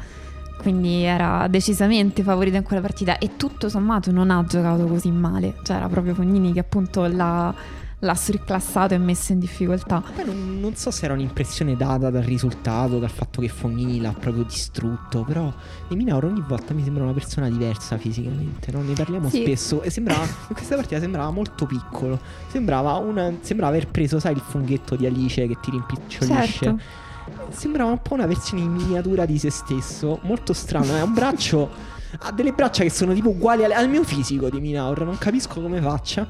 [0.59, 5.55] quindi era decisamente favorito in quella partita e tutto sommato non ha giocato così male,
[5.63, 7.55] cioè era proprio Fognini che appunto l'ha,
[8.01, 10.03] l'ha surclassato e messo in difficoltà.
[10.15, 14.13] Beh, non, non, so se era un'impressione data dal risultato, dal fatto che Fognini l'ha
[14.13, 15.53] proprio distrutto, però
[15.89, 18.83] di Minauro ogni volta mi sembra una persona diversa fisicamente, no?
[18.83, 19.43] ne parliamo sì.
[19.43, 24.35] spesso e sembrava, in questa partita sembrava molto piccolo, sembrava, una, sembrava aver preso, sai,
[24.35, 26.65] il funghetto di Alice che ti rimpicciolisce.
[26.65, 27.07] Certo
[27.51, 31.97] sembrava un po' una versione in miniatura di se stesso, molto strano, è un braccio
[32.21, 35.61] ha delle braccia che sono tipo uguali al, al mio fisico di Minaur, non capisco
[35.61, 36.27] come faccia,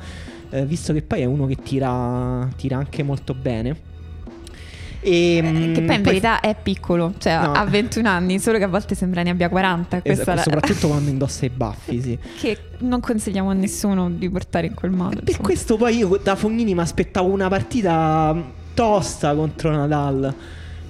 [0.50, 3.86] eh, visto che poi è uno che tira, tira anche molto bene.
[5.00, 7.52] E, eh, che poi in poi, verità è piccolo, cioè no.
[7.52, 10.00] ha 21 anni, solo che a volte sembra ne abbia 40.
[10.02, 10.42] Esatto, la...
[10.42, 12.18] Soprattutto quando indossa i baffi, sì.
[12.38, 15.20] che non consigliamo a nessuno di portare in quel modo.
[15.22, 18.36] Per questo poi io da Fognini mi aspettavo una partita
[18.74, 20.34] tosta contro Nadal.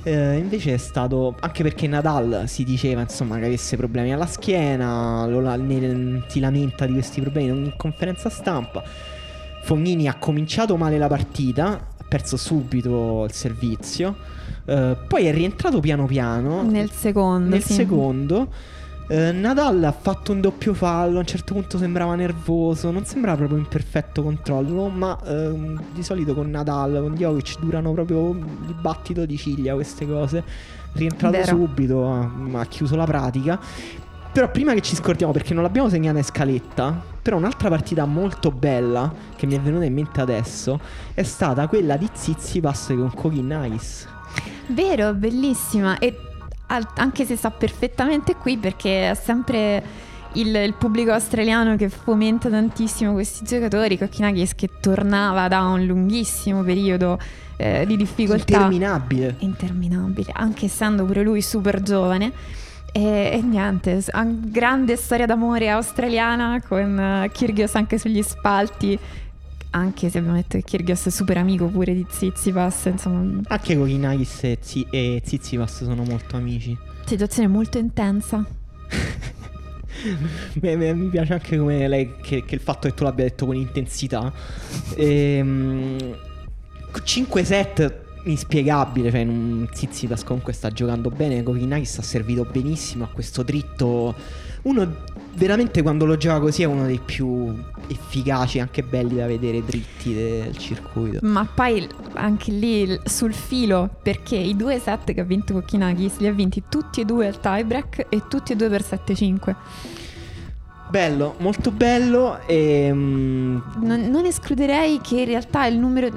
[0.04, 5.26] Eh, invece è stato anche perché Nadal si diceva insomma che avesse problemi alla schiena,
[5.26, 8.82] lo, ne, si lamenta di questi problemi in conferenza stampa.
[9.68, 14.16] Fognini ha cominciato male la partita, ha perso subito il servizio,
[14.64, 16.62] eh, poi è rientrato piano piano.
[16.62, 17.50] Nel secondo.
[17.50, 17.74] Nel sì.
[17.74, 18.48] secondo
[19.08, 23.36] eh, Nadal ha fatto un doppio fallo, a un certo punto sembrava nervoso, non sembrava
[23.36, 28.74] proprio in perfetto controllo, ma ehm, di solito con Nadal, con Djokovic durano proprio il
[28.80, 30.42] battito di ciglia queste cose.
[30.92, 31.56] Rientrato Vero.
[31.56, 33.60] subito, ha, ha chiuso la pratica.
[34.32, 38.50] Però prima che ci scordiamo, perché non l'abbiamo segnata in scaletta, però un'altra partita molto
[38.50, 40.78] bella che mi è venuta in mente adesso
[41.14, 44.06] è stata quella di Zizipas con Kogi Nice.
[44.68, 45.98] Vero, bellissima.
[45.98, 46.16] E
[46.66, 49.82] anche se sta perfettamente qui perché è sempre
[50.32, 53.98] il, il, pubblico australiano che fomenta tantissimo questi giocatori.
[53.98, 57.18] Kokkinakis che tornava da un lunghissimo periodo
[57.56, 58.56] eh, di difficoltà.
[58.56, 59.34] Interminabile.
[59.38, 62.32] Interminabile, anche essendo pure lui super giovane.
[62.98, 64.02] E, e niente,
[64.50, 68.98] grande storia d'amore australiana con uh, Kyrgios anche sugli spalti
[69.70, 73.40] anche se abbiamo detto che Kyrgios è super amico pure di Zizipas, insomma...
[73.46, 76.76] Anche Kokinakis e, Z- e Zizipas sono molto amici.
[77.04, 78.44] Situazione molto intensa.
[80.54, 83.54] Beh, mi piace anche come lei, che, che, il fatto che tu l'abbia detto con
[83.54, 84.32] intensità.
[84.96, 86.16] Ehm,
[87.04, 93.08] 5 set inspiegabile, cioè un Zizipas comunque sta giocando bene, Kokinakis ha servito benissimo a
[93.08, 94.14] questo dritto.
[94.62, 94.96] Uno
[95.34, 97.54] veramente quando lo gioca così è uno dei più
[97.86, 101.20] efficaci, anche belli da vedere dritti del circuito.
[101.22, 106.26] Ma poi anche lì sul filo, perché i due set che ha vinto Kokkinakis li
[106.26, 109.54] ha vinti tutti e due al tiebreak e tutti e due per 7-5.
[110.90, 112.40] Bello, molto bello.
[112.46, 113.62] E, um...
[113.82, 116.08] non, non, escluderei che in realtà il numero.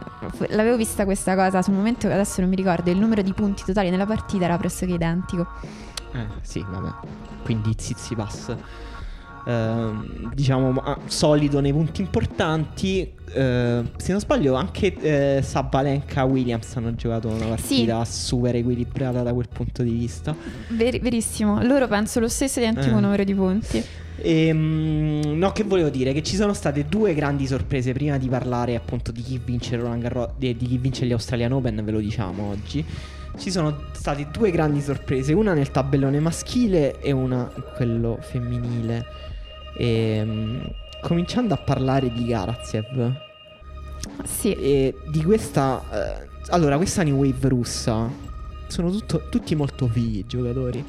[0.49, 2.89] L'avevo vista questa cosa sul momento, adesso non mi ricordo.
[2.89, 5.47] Il numero di punti totali nella partita era pressoché identico.
[6.13, 7.07] Eh, sì, vabbè.
[7.43, 8.55] Quindi Zizipas
[9.45, 13.11] ehm, diciamo solido nei punti importanti.
[13.33, 19.33] Eh, se non sbaglio, anche eh, Sabalenka Williams hanno giocato una partita super equilibrata da
[19.33, 20.35] quel punto di vista.
[20.69, 23.01] Ver- verissimo, loro penso lo stesso identico Eh.
[23.01, 23.83] numero di punti.
[24.23, 26.13] E, mm, no, che volevo dire?
[26.13, 30.01] Che ci sono state due grandi sorprese prima di parlare appunto di chi vince Roland
[30.01, 32.85] Garros, di, di chi vince gli Australian Open, ve lo diciamo oggi.
[33.37, 39.05] Ci sono state due grandi sorprese, una nel tabellone maschile e una in quello femminile.
[39.77, 40.59] E, mm,
[41.01, 43.13] cominciando a parlare di Karatsev,
[44.23, 45.81] Sì, e di questa...
[45.91, 48.09] eh, allora, questa New Wave russa
[48.67, 50.83] sono tutto- tutti molto fighi i giocatori.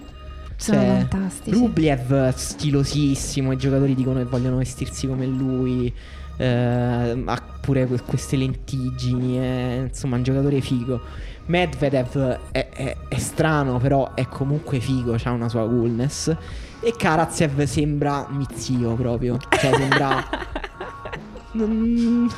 [0.63, 1.57] Sono Cioè, fantastici.
[1.59, 5.93] Rublev stilosissimo, i giocatori dicono che vogliono vestirsi come lui,
[6.37, 11.01] eh, ha pure que- queste lentiggini, è, insomma un giocatore figo.
[11.47, 16.35] Medvedev è, è- è strano, però è comunque figo, ha una sua coolness.
[16.81, 20.25] E Karatsev sembra mizio proprio, cioè sembra...
[21.55, 22.31] Non-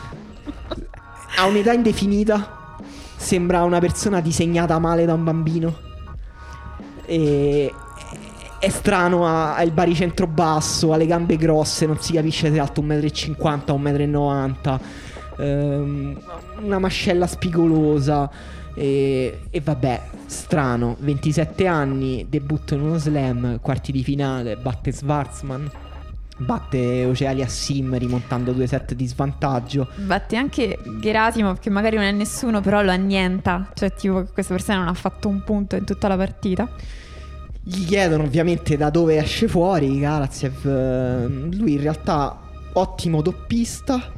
[1.36, 2.76] Ha un'età indefinita,
[3.16, 5.76] sembra una persona disegnata male da un bambino.
[7.06, 7.72] E
[8.64, 12.58] è strano, ha, il baricentro basso, ha le gambe grosse, non si capisce se è
[12.58, 14.80] alto 1,50 m o 1,90 m.
[15.36, 16.20] Ehm,
[16.62, 18.30] una mascella spigolosa.
[18.74, 20.96] E, e vabbè, strano.
[20.98, 25.70] 27 anni, debutto in uno slam, quarti di finale, batte Schwarzman.
[26.36, 29.88] Batte Oceali a Sim rimontando due set di svantaggio.
[29.94, 33.70] Batte anche Gerasimov che magari non è nessuno, però lo annienta.
[33.74, 36.68] Cioè, tipo, questa persona non ha fatto un punto in tutta la partita.
[37.66, 40.66] Gli chiedono ovviamente da dove esce fuori Karatsev.
[40.66, 42.38] eh, Lui in realtà
[42.74, 44.12] ottimo doppista.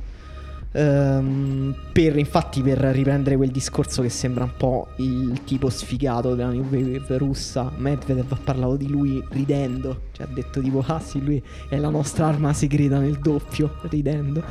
[0.73, 6.51] ehm, per infatti per riprendere quel discorso che sembra un po' il tipo sfigato della
[6.51, 11.23] New Wave russa, Medvedev ha parlato di lui ridendo, cioè ha detto tipo ah sì
[11.25, 14.43] lui è la nostra arma segreta nel doppio, ridendo.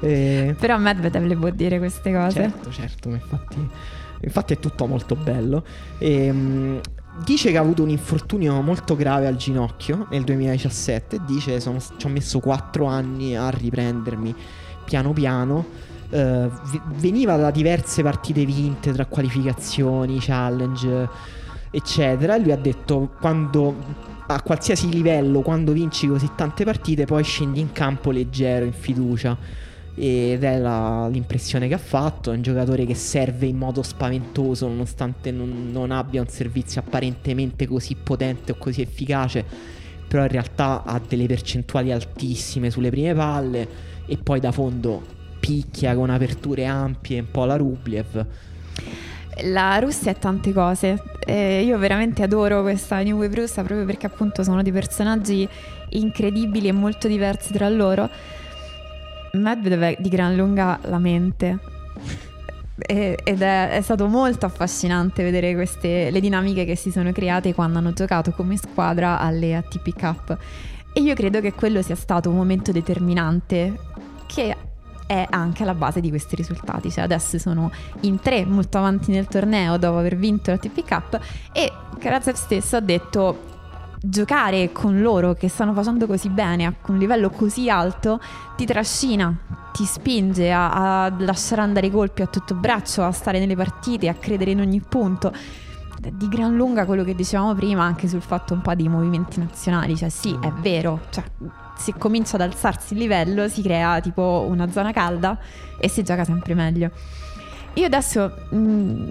[0.00, 2.40] Eh, Però Medvedev le può dire queste cose.
[2.40, 3.68] Certo, certo, ma infatti,
[4.20, 5.64] infatti è tutto molto bello.
[5.98, 6.80] Ehm,
[7.24, 11.78] dice che ha avuto un infortunio molto grave al ginocchio nel 2017 e dice sono,
[11.80, 14.34] ci ho messo 4 anni a riprendermi
[14.84, 15.86] piano piano.
[16.10, 21.08] V- veniva da diverse partite vinte tra qualificazioni, challenge,
[21.70, 22.34] eccetera.
[22.36, 23.74] E lui ha detto quando
[24.26, 29.66] a qualsiasi livello, quando vinci così tante partite, poi scendi in campo leggero, in fiducia
[29.98, 32.30] ed è la- l'impressione che ha fatto.
[32.30, 37.66] È un giocatore che serve in modo spaventoso, nonostante non, non abbia un servizio apparentemente
[37.66, 39.44] così potente o così efficace.
[40.06, 43.68] Però in realtà ha delle percentuali altissime sulle prime palle
[44.06, 45.02] e poi da fondo
[45.38, 48.26] picchia con aperture ampie, un po' la Rublev.
[49.42, 51.00] La Russia è tante cose.
[51.24, 55.48] Eh, io veramente adoro questa New Wave russa proprio perché appunto sono dei personaggi
[55.90, 58.08] incredibili e molto diversi tra loro.
[59.32, 61.58] Medvedev è di gran lunga la mente.
[62.76, 67.78] Ed è, è stato molto affascinante vedere queste, le dinamiche che si sono create quando
[67.78, 70.38] hanno giocato come squadra alle ATP Cup.
[70.92, 73.78] E io credo che quello sia stato un momento determinante
[74.26, 74.56] che
[75.06, 76.90] è anche alla base di questi risultati.
[76.90, 77.70] Cioè adesso sono
[78.02, 81.18] in tre molto avanti nel torneo dopo aver vinto la TP Cup
[81.52, 83.57] e Karatsev stesso ha detto
[84.00, 88.20] giocare con loro che stanno facendo così bene a un livello così alto
[88.56, 89.34] ti trascina,
[89.72, 94.08] ti spinge a, a lasciare andare i colpi a tutto braccio, a stare nelle partite,
[94.08, 95.32] a credere in ogni punto.
[96.00, 99.96] Di gran lunga quello che dicevamo prima anche sul fatto un po' dei movimenti nazionali,
[99.96, 101.24] cioè sì, è vero, cioè,
[101.76, 105.36] se comincia ad alzarsi il livello si crea tipo una zona calda
[105.78, 106.90] e si gioca sempre meglio.
[107.78, 109.08] Io adesso mh,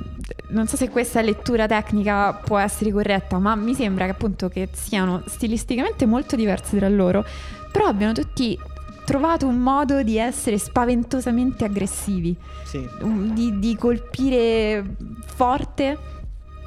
[0.50, 4.68] non so se questa lettura tecnica può essere corretta, ma mi sembra che appunto che
[4.74, 7.24] siano stilisticamente molto diversi tra loro,
[7.72, 8.60] però abbiano tutti
[9.06, 12.86] trovato un modo di essere spaventosamente aggressivi, Sì.
[13.02, 14.84] un- di, di colpire
[15.26, 15.98] forte,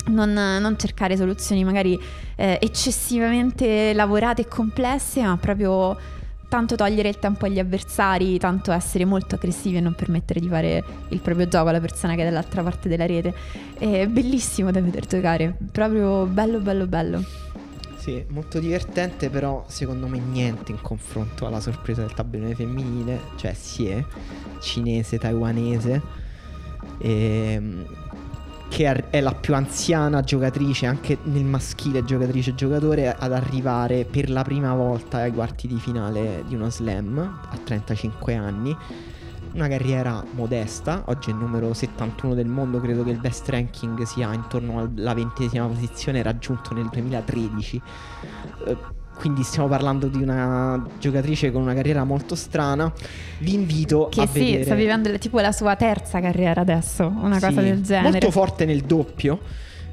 [0.07, 2.01] non, non cercare soluzioni magari
[2.37, 5.95] eh, eccessivamente lavorate e complesse, ma proprio
[6.51, 10.83] tanto togliere il tempo agli avversari, tanto essere molto aggressivi e non permettere di fare
[11.11, 13.33] il proprio gioco alla persona che è dall'altra parte della rete.
[13.79, 17.25] È bellissimo da vedere giocare, proprio bello bello bello.
[17.97, 23.53] Sì, molto divertente, però secondo me niente in confronto alla sorpresa del tabellone femminile, cioè
[23.53, 24.05] Xie,
[24.61, 26.03] cinese, taiwanese,
[26.99, 27.87] ehm,
[28.71, 34.43] che è la più anziana giocatrice, anche nel maschile giocatrice giocatore, ad arrivare per la
[34.43, 38.75] prima volta ai quarti di finale di uno slam a 35 anni.
[39.53, 44.01] Una carriera modesta, oggi è il numero 71 del mondo, credo che il best ranking
[44.03, 47.83] sia intorno alla ventesima posizione raggiunto nel 2013.
[48.67, 48.77] Eh,
[49.21, 52.91] quindi stiamo parlando di una giocatrice con una carriera molto strana.
[53.41, 54.65] Vi invito che a sì, vedere.
[54.65, 58.11] sta vivendo tipo la sua terza carriera adesso, una Sì, cosa del genere.
[58.13, 59.39] Molto forte nel doppio.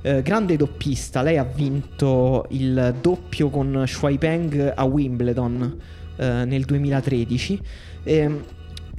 [0.01, 5.77] eh, grande doppista, lei ha vinto il doppio con Shuai Peng a Wimbledon
[6.15, 7.61] eh, nel 2013
[8.03, 8.43] ehm,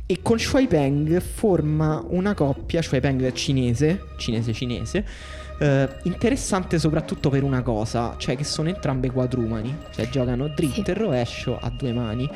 [0.04, 5.04] e con Shuai Peng forma una coppia, Shuai Peng cinese, cinese cinese,
[5.58, 10.90] eh, interessante soprattutto per una cosa, cioè che sono entrambe quadrumani, cioè giocano dritto Sì.
[10.90, 12.30] e rovescio a due mani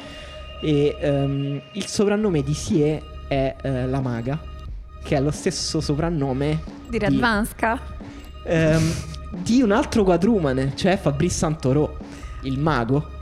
[0.61, 4.39] e ehm, il soprannome di Sie è eh, la maga,
[5.03, 7.81] che è lo stesso soprannome Di Radvanska.
[8.45, 8.93] ehm,
[9.43, 11.97] di un altro quadrumane, cioè Fabrice Santoro,
[12.43, 13.21] il mago.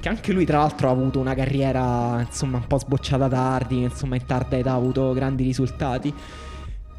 [0.00, 4.16] Che anche lui, tra l'altro, ha avuto una carriera insomma un po' sbocciata tardi, insomma,
[4.16, 6.12] in tarda età ha avuto grandi risultati.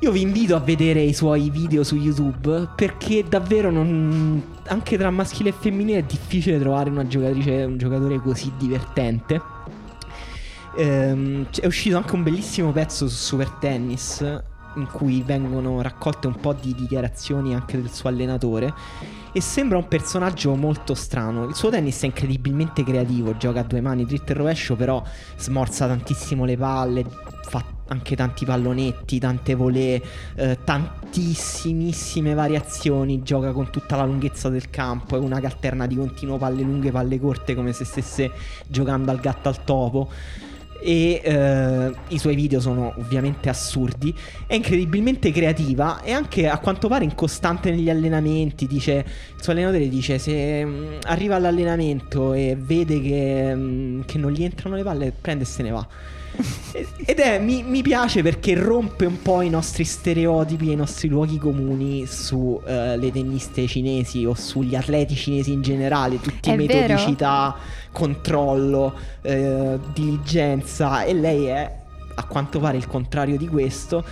[0.04, 4.44] Io vi invito a vedere i suoi video su YouTube perché davvero non...
[4.68, 9.42] anche tra maschile e femminile è difficile trovare una giocatrice, un giocatore così divertente.
[10.76, 14.20] Ehm, è uscito anche un bellissimo pezzo su Super Tennis
[14.76, 18.74] in cui vengono raccolte un po' di dichiarazioni anche del suo allenatore
[19.32, 21.46] e sembra un personaggio molto strano.
[21.46, 25.02] Il suo tennis è incredibilmente creativo, gioca a due mani dritto e rovescio, però
[25.38, 27.06] smorza tantissimo le palle,
[27.44, 30.02] fa anche tanti pallonetti, tante volée,
[30.36, 35.96] eh, tantissimissime variazioni, gioca con tutta la lunghezza del campo, è una che alterna di
[35.96, 38.32] continuo palle lunghe, palle corte come se stesse
[38.68, 40.10] giocando al gatto al topo
[40.84, 44.14] e eh, i suoi video sono ovviamente assurdi.
[44.46, 48.68] È incredibilmente creativa e anche a quanto pare incostante negli allenamenti.
[48.68, 49.06] Dice,
[49.36, 54.44] il suo allenatore dice: Se mm, arriva all'allenamento e vede che, mm, che non gli
[54.44, 55.88] entrano le palle, prende e se ne va.
[56.72, 60.76] E- Ed è, mi, mi piace perché rompe un po' i nostri stereotipi e i
[60.76, 66.74] nostri luoghi comuni sulle tenniste cinesi o sugli atleti cinesi in generale, tutti È vero.
[66.74, 67.56] metodicità,
[67.92, 71.72] controllo, eh, diligenza e lei è
[72.16, 74.04] a quanto pare il contrario di questo.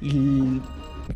[0.00, 0.60] Il-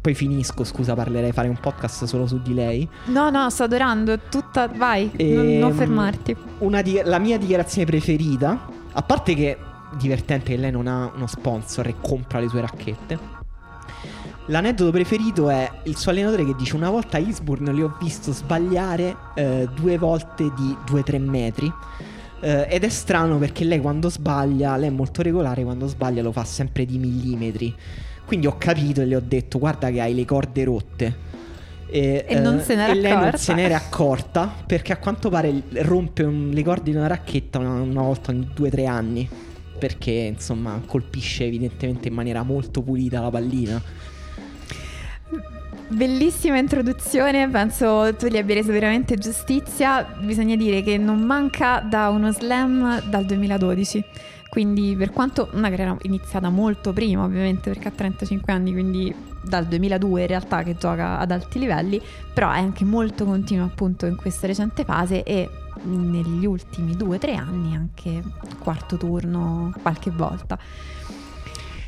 [0.00, 2.86] Poi finisco, scusa, parlerei, fare un podcast solo su di lei.
[3.06, 4.18] No, no, sto adorando.
[4.28, 4.66] Tutta.
[4.68, 6.36] Vai, non, non Ehm, fermarti.
[6.58, 9.56] Una di- la mia dichiarazione preferita, a parte che
[9.96, 13.18] divertente che lei non ha uno sponsor e compra le sue racchette.
[14.48, 18.30] L'aneddoto preferito è il suo allenatore che dice una volta a Eastbourne le ho visto
[18.32, 21.72] sbagliare eh, due volte di 2-3 metri.
[22.40, 26.30] Eh, ed è strano perché lei quando sbaglia, lei è molto regolare, quando sbaglia lo
[26.32, 27.74] fa sempre di millimetri.
[28.26, 31.16] Quindi ho capito e le ho detto guarda che hai le corde rotte.
[31.86, 33.38] E, E non eh, se n'era e lei non accorta.
[33.38, 37.80] se n'era accorta perché a quanto pare rompe un- le corde di una racchetta una,
[37.80, 39.28] una volta ogni 2-3 anni.
[39.78, 43.82] Perché insomma colpisce evidentemente in maniera molto pulita la pallina.
[45.88, 50.02] Bellissima introduzione, penso tu gli abbia reso veramente giustizia.
[50.20, 54.04] Bisogna dire che non manca da uno slam dal 2012.
[54.48, 59.66] Quindi, per quanto una carriera iniziata molto prima, ovviamente, perché ha 35 anni, quindi dal
[59.66, 62.00] 2002 in realtà che gioca ad alti livelli,
[62.32, 65.48] però è anche molto continuo appunto in questa recente fase e
[65.84, 68.22] negli ultimi 2-3 anni anche
[68.58, 70.58] quarto turno qualche volta.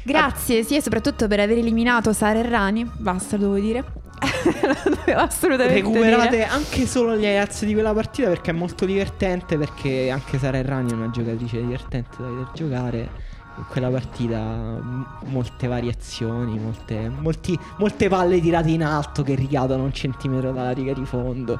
[0.02, 2.88] Grazie, sì, e soprattutto per aver eliminato Sara Errani.
[2.96, 3.84] Basta, lo devo dire.
[5.14, 6.46] assolutamente Recuperate dire.
[6.46, 9.58] anche solo gli highlights di quella partita perché è molto divertente.
[9.58, 13.34] Perché anche Sara Errani è una giocatrice divertente da vedere giocare.
[13.58, 19.82] In quella partita m- molte variazioni, molte, molti- molte palle tirate in alto che ricadono
[19.84, 21.58] un centimetro dalla riga di fondo.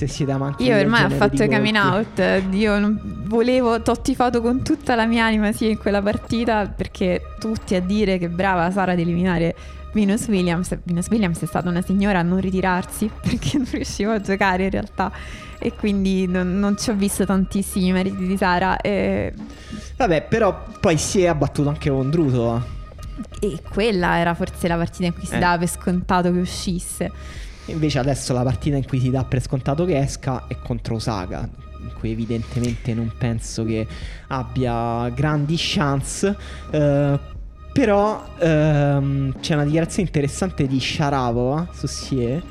[0.00, 2.22] Se siete amanti Io del ormai ho fatto coming out.
[2.52, 7.20] Io non volevo, t'ho tifato con tutta la mia anima sì, in quella partita perché
[7.38, 9.54] tutti a dire che brava Sara di eliminare
[9.92, 10.74] Venus Williams.
[10.84, 14.70] Venus Williams è stata una signora a non ritirarsi perché non riuscivo a giocare in
[14.70, 15.12] realtà
[15.58, 18.80] e quindi non, non ci ho visto tantissimi meriti di Sara.
[18.80, 19.34] E,
[19.98, 22.78] Vabbè, però poi si è abbattuto anche Vondruso.
[23.38, 25.38] e quella era forse la partita in cui si Eh.
[25.38, 27.10] dava per scontato che uscisse.
[27.70, 31.48] Invece adesso la partita in cui si dà per scontato che esca è contro Osaka,
[31.80, 33.86] in cui evidentemente non penso che
[34.28, 36.36] abbia grandi chance.
[36.70, 37.18] eh,
[37.72, 42.42] però ehm, c'è una dichiarazione interessante di Sharapova su Sie.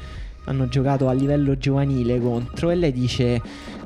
[0.45, 3.41] Hanno giocato a livello giovanile contro e lei dice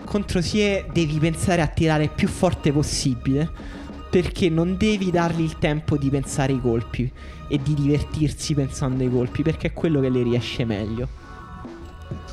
[0.06, 3.50] contro Sie devi pensare a tirare più forte possibile
[4.10, 7.12] perché non devi dargli il tempo di pensare ai colpi
[7.48, 11.23] e di divertirsi pensando ai colpi perché è quello che le riesce meglio.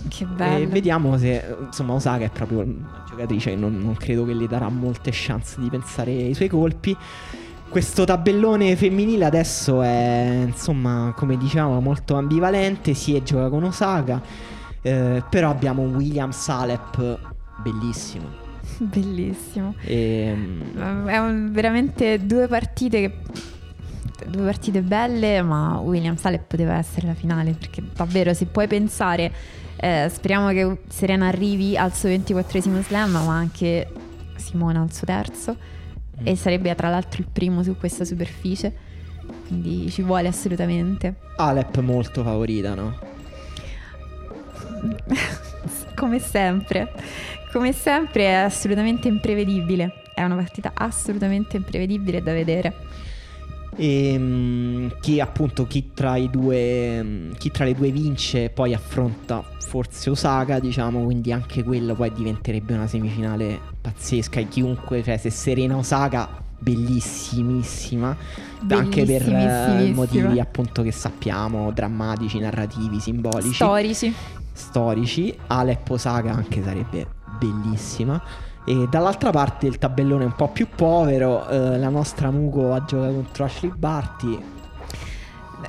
[0.09, 0.69] Che E bello.
[0.69, 4.69] vediamo se insomma Osaka è proprio una giocatrice che non, non credo che le darà
[4.69, 6.97] molte chance di pensare ai suoi colpi.
[7.69, 14.21] Questo tabellone femminile adesso è insomma come diciamo molto ambivalente, si è gioca con Osaka,
[14.83, 17.19] eh, però abbiamo un William Salep
[17.63, 18.49] bellissimo.
[18.79, 19.75] Bellissimo.
[19.85, 20.35] E,
[21.07, 27.15] È un- veramente due partite che due partite belle, ma Williams Salep poteva essere la
[27.15, 29.33] finale perché davvero se puoi pensare
[29.81, 33.89] eh, speriamo che Serena arrivi al suo 24esimo slam, ma anche
[34.37, 35.57] Simona al suo terzo
[36.21, 36.27] Mm.
[36.27, 38.89] e sarebbe tra l'altro il primo su questa superficie.
[39.47, 41.15] Quindi ci vuole assolutamente.
[41.37, 42.99] Alep molto favorita, no?
[45.97, 46.91] Come sempre,
[47.53, 50.03] come sempre è assolutamente imprevedibile.
[50.15, 52.75] È una partita assolutamente imprevedibile da vedere.
[53.77, 58.75] E mm, chi appunto chi tra i due mm, chi tra le due vince poi
[58.75, 65.17] affronta forse Osaka, diciamo, quindi anche quello poi diventerebbe una semifinale pazzesca e chiunque, cioè
[65.17, 68.17] se Serena Osaka bellissimissima
[68.69, 73.55] anche per eh, motivi appunto che sappiamo, drammatici, narrativi, simbolici.
[73.55, 74.15] Storici.
[74.53, 75.35] storici.
[75.47, 77.07] Alep Osaka anche sarebbe
[77.39, 78.21] bellissima.
[78.65, 81.49] E dall'altra parte il tabellone è un po' più povero.
[81.49, 84.39] eh, la nostra Muko ha giocato contro Ashley Barty.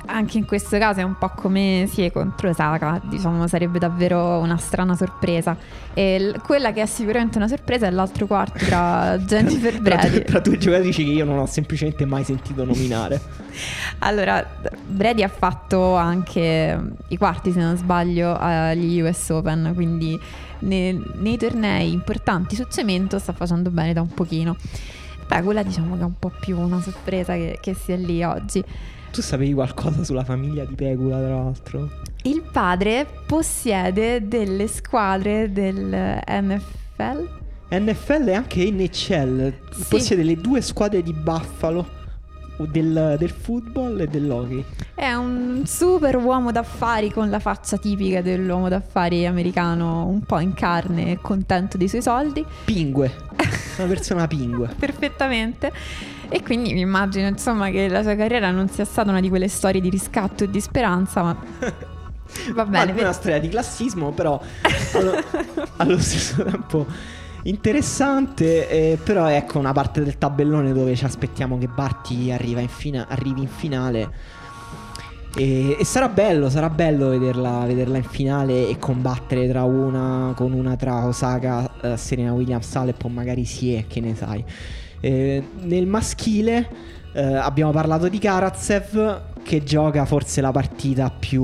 [0.06, 4.56] Anche in questo caso è un po' come sì, contro Osaka, diciamo sarebbe davvero una
[4.56, 5.54] strana sorpresa.
[5.92, 10.24] E l- quella che è sicuramente una sorpresa è l'altro quarto tra Jennifer Brady.
[10.24, 13.20] tra due giocatrici che io non ho semplicemente mai sentito nominare.
[14.04, 14.44] Allora,
[14.86, 20.18] Brady ha fatto anche i quarti, se non sbaglio, agli US Open, quindi
[20.62, 24.56] ne- nei tornei importanti su cemento sta facendo bene da un pochino.
[25.26, 28.62] Pegula diciamo che è un po' più una sorpresa che, che sia lì oggi.
[29.12, 31.90] Tu sapevi qualcosa sulla famiglia di Pegula, tra l'altro?
[32.22, 37.28] Il padre possiede delle squadre del NFL.
[37.70, 39.52] NFL e anche NHL.
[39.70, 39.84] Sì.
[39.88, 42.00] Possiede le due squadre di Buffalo.
[42.56, 44.64] Del, del football e dell'hockey.
[44.94, 50.54] È un super uomo d'affari con la faccia tipica dell'uomo d'affari americano, un po' in
[50.54, 52.44] carne e contento dei suoi soldi.
[52.64, 53.12] Pingue.
[53.78, 54.68] Una persona pingue.
[54.78, 55.72] Perfettamente.
[56.28, 59.48] E quindi mi immagino insomma che la sua carriera non sia stata una di quelle
[59.48, 61.36] storie di riscatto e di speranza, ma
[62.54, 62.94] va bene.
[62.94, 64.40] è una storia di classismo, però
[64.94, 65.22] allo,
[65.76, 66.86] allo stesso tempo
[67.44, 68.68] interessante.
[68.68, 73.40] eh, però ecco una parte del tabellone dove ci aspettiamo che Barty in fina- arrivi
[73.42, 74.10] in finale.
[75.34, 80.52] E, e sarà bello, sarà bello vederla, vederla in finale e combattere tra una con
[80.52, 84.44] una tra Osaka, eh, Serena Williams, Alep o magari Sie, che ne sai.
[85.00, 86.68] Eh, nel maschile
[87.14, 91.42] eh, abbiamo parlato di Karatsev che gioca forse la partita più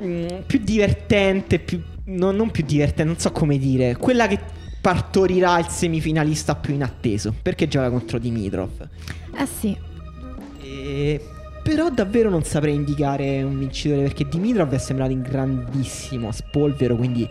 [0.00, 4.38] mm, più divertente, più, no, non più divertente, non so come dire, quella che
[4.80, 8.88] partorirà il semifinalista più inatteso, perché gioca contro Dimitrov.
[9.36, 9.76] Eh sì,
[10.62, 11.20] E-
[11.62, 17.26] però davvero non saprei indicare un vincitore perché Dimitrov è sembrato in grandissimo spolvero, quindi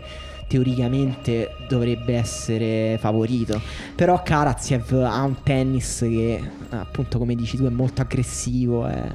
[0.48, 3.60] teoricamente dovrebbe essere favorito.
[3.94, 9.12] Però Karatsev ha un tennis che appunto come dici tu è molto aggressivo, è-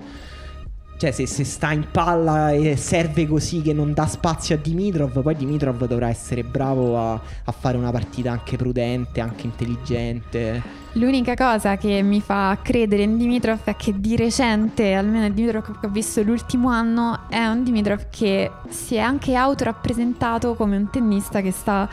[1.00, 5.22] cioè se, se sta in palla e serve così che non dà spazio a Dimitrov,
[5.22, 10.62] poi Dimitrov dovrà essere bravo a, a fare una partita anche prudente, anche intelligente.
[10.94, 15.80] l'unica cosa che mi fa credere in Dimitrov è che di recente, almeno il Dimitrov
[15.80, 20.90] che ho visto l'ultimo anno, è un Dimitrov che si è anche autorappresentato come un
[20.90, 21.88] tennista che sta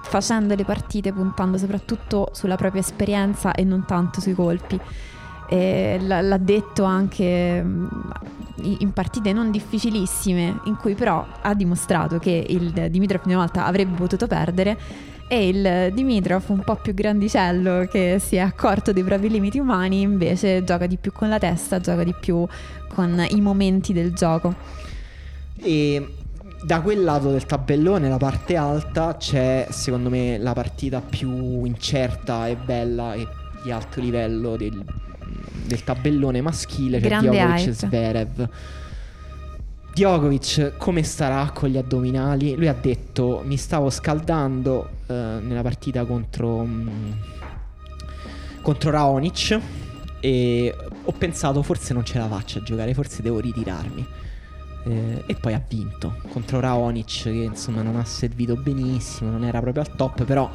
[0.00, 4.80] facendo le partite puntando soprattutto sulla propria esperienza e non tanto sui colpi.
[5.48, 7.86] E l'ha detto anche mm,
[8.78, 13.96] in partite non difficilissime, in cui però ha dimostrato che il Dimitrov una volta avrebbe
[13.96, 14.78] potuto perdere
[15.28, 20.00] e il Dimitrov un po' più grandicello che si è accorto dei propri limiti umani
[20.00, 22.46] invece gioca di più con la testa, gioca di più
[22.88, 24.54] con i momenti del gioco.
[25.58, 26.14] E
[26.62, 32.46] da quel lato del tabellone, la parte alta, c'è secondo me la partita più incerta
[32.46, 33.26] e bella e
[33.62, 34.82] di alto livello del,
[35.64, 37.72] del tabellone maschile, cioè Grande Djokovic e.
[37.72, 38.48] Zverev.
[39.92, 42.54] Djokovic come starà con gli addominali?
[42.54, 47.10] Lui ha detto mi stavo scaldando eh, nella partita contro, mm,
[48.60, 49.58] contro Raonic
[50.20, 54.06] e ho pensato forse non ce la faccio a giocare, forse devo ritirarmi.
[54.84, 59.60] Eh, e poi ha vinto contro Raonic che insomma non ha servito benissimo, non era
[59.60, 60.48] proprio al top, però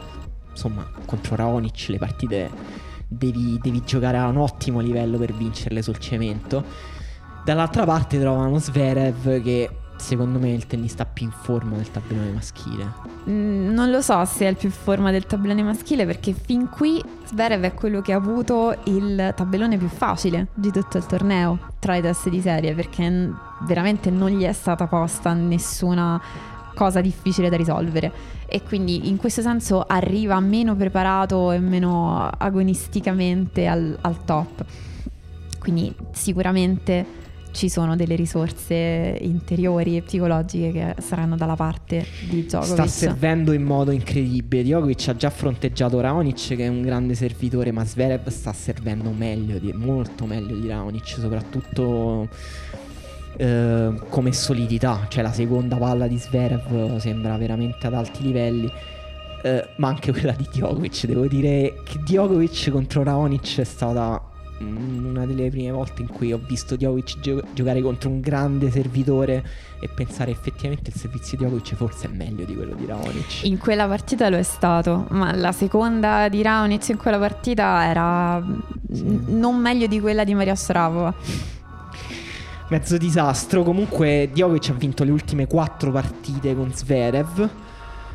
[0.52, 2.50] insomma contro Raonic le partite
[3.12, 6.64] devi, devi giocare a un ottimo livello per vincerle sul cemento.
[7.44, 12.32] Dall'altra parte trovano Zverev che secondo me è il tennista più in forma del tabellone
[12.32, 12.92] maschile.
[13.30, 16.70] Mm, Non lo so se è il più in forma del tabellone maschile perché fin
[16.70, 21.58] qui Zverev è quello che ha avuto il tabellone più facile di tutto il torneo
[21.80, 23.32] tra le teste di serie perché
[23.62, 26.20] veramente non gli è stata posta nessuna
[26.74, 28.12] cosa difficile da risolvere
[28.46, 34.66] e quindi in questo senso arriva meno preparato e meno agonisticamente al, al top.
[35.60, 37.20] Quindi sicuramente
[37.52, 42.74] ci sono delle risorse interiori e psicologiche che saranno dalla parte di Djokovic.
[42.74, 44.64] Sta servendo in modo incredibile.
[44.64, 49.60] Djokovic ha già fronteggiato Raonic che è un grande servitore, ma Zverev sta servendo meglio,
[49.60, 52.30] di, molto meglio di Raonic, soprattutto
[53.38, 55.06] eh, come solidità.
[55.08, 58.72] Cioè la seconda palla di Zverev sembra veramente ad alti livelli.
[59.44, 64.22] Eh, ma anche quella di Djokovic, devo dire che Djokovic contro Raonic è stata
[64.64, 69.44] una delle prime volte in cui ho visto Djokovic gio- giocare contro un grande servitore
[69.80, 73.44] e pensare effettivamente il servizio di Djokovic forse è meglio di quello di Raonic.
[73.44, 78.44] In quella partita lo è stato, ma la seconda di Raonic in quella partita era
[78.92, 79.04] sì.
[79.04, 81.14] n- non meglio di quella di Maria Sravova.
[82.72, 87.50] Mezzo disastro, comunque Djokovic ha vinto le ultime quattro partite con Zverev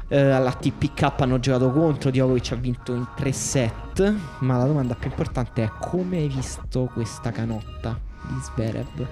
[0.09, 4.65] eh, alla TP Cup hanno giocato contro, Djokovic ha vinto in 3 set, ma la
[4.65, 9.07] domanda più importante è come hai visto questa canotta di Zverev?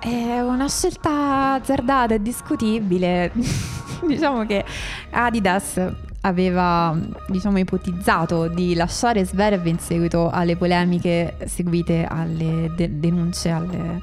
[0.00, 3.30] È una scelta azzardata e discutibile.
[4.06, 4.64] diciamo che
[5.10, 5.80] Adidas
[6.22, 6.96] aveva
[7.28, 14.00] diciamo, ipotizzato di lasciare Zverev in seguito alle polemiche seguite alle de- denunce, alle,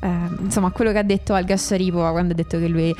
[0.00, 0.08] eh,
[0.40, 2.94] insomma quello che ha detto Al Gasciaripova quando ha detto che lui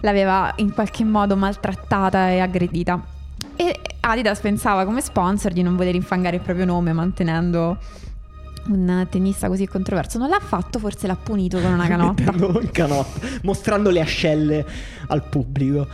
[0.00, 3.00] l'aveva in qualche modo maltrattata e aggredita.
[3.56, 7.78] E Adidas pensava come sponsor di non voler infangare il proprio nome mantenendo
[8.66, 10.18] un tennista così controverso.
[10.18, 12.32] Non l'ha fatto, forse l'ha punito con una canotta.
[12.70, 14.66] canotta, mostrando le ascelle
[15.08, 15.86] al pubblico.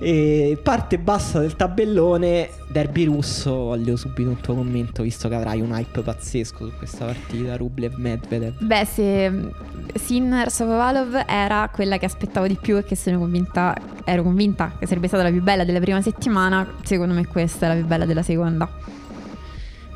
[0.00, 5.60] E parte bassa del tabellone, derby russo, voglio subito un tuo commento, visto che avrai
[5.60, 8.62] un hype pazzesco su questa partita, Rublev Medvedev.
[8.62, 9.48] Beh, se mm,
[9.94, 14.86] Sinner Sokovalov era quella che aspettavo di più e che sono convinta, ero convinta che
[14.86, 18.06] sarebbe stata la più bella della prima settimana, secondo me questa è la più bella
[18.06, 18.70] della seconda.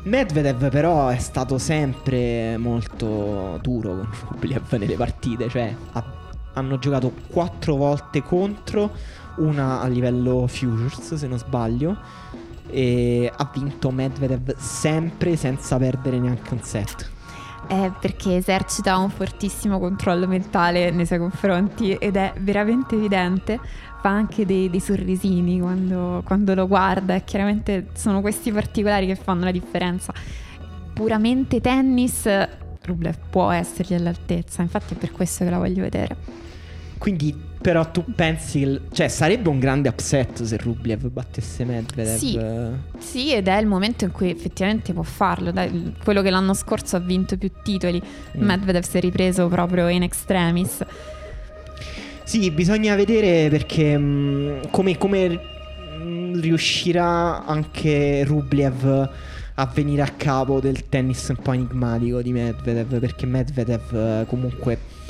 [0.03, 6.03] Medvedev però è stato sempre molto duro con Rublev nelle partite, cioè ha,
[6.55, 8.91] hanno giocato quattro volte contro
[9.37, 11.97] una a livello Futures se non sbaglio
[12.67, 17.11] e ha vinto Medvedev sempre senza perdere neanche un set.
[17.67, 23.59] È perché esercita un fortissimo controllo mentale nei suoi confronti ed è veramente evidente.
[24.01, 29.15] Fa anche dei, dei sorrisini quando, quando lo guarda e chiaramente sono questi particolari che
[29.15, 30.13] fanno la differenza.
[30.93, 32.27] Puramente tennis,
[32.81, 36.42] Rublev può essergli all'altezza, infatti è per questo che la voglio vedere.
[37.03, 38.81] Quindi però tu pensi che...
[38.93, 42.15] Cioè sarebbe un grande upset se Rublev battesse Medvedev?
[42.15, 42.39] Sì,
[42.97, 45.51] sì, ed è il momento in cui effettivamente può farlo.
[45.51, 48.01] Dai, quello che l'anno scorso ha vinto più titoli.
[48.01, 48.41] Mm.
[48.45, 50.85] Medvedev si è ripreso proprio in extremis.
[52.23, 59.09] Sì, bisogna vedere perché mh, mm, come, come mh, riuscirà anche Rublev
[59.55, 65.01] a venire a capo del tennis un po' enigmatico di Medvedev perché Medvedev eh, comunque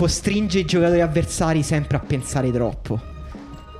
[0.00, 2.98] costringe i giocatori avversari sempre a pensare troppo.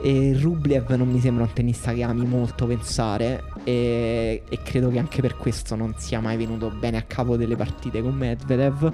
[0.02, 4.98] E Rublev non mi sembra un tennista che ami molto pensare e, e, credo che
[4.98, 8.92] anche per questo non sia mai venuto bene a capo delle partite con Medvedev.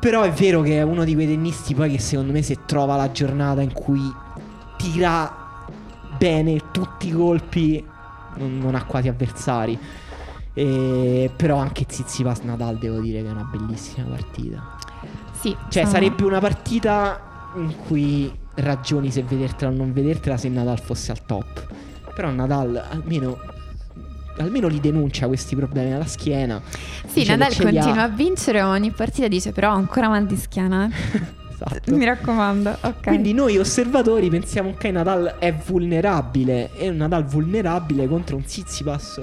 [0.00, 2.96] Però è vero che è uno di quei tennisti poi che secondo me se trova
[2.96, 4.02] la giornata in cui
[4.76, 5.62] tira
[6.18, 7.84] bene tutti i colpi
[8.38, 9.78] non, non ha quasi avversari.
[10.52, 14.73] E, però anche Zizipas Nadal devo dire che è una bellissima partita.
[15.44, 15.54] Sì.
[15.68, 15.94] Cioè, sono...
[15.94, 17.20] sarebbe una partita
[17.56, 21.66] in cui ragioni se vedertela o non vedertela se Nadal fosse al top.
[22.14, 23.38] Però Nadal almeno
[24.38, 26.62] almeno li denuncia questi problemi alla schiena.
[27.06, 30.88] Sì, Nadal continua a vincere ogni partita dice però ancora mal di schiena.
[31.52, 31.94] esatto.
[31.94, 33.02] Mi raccomando, ok.
[33.02, 39.20] Quindi noi osservatori pensiamo che Nadal è vulnerabile e un Nadal vulnerabile contro un Tsitsipas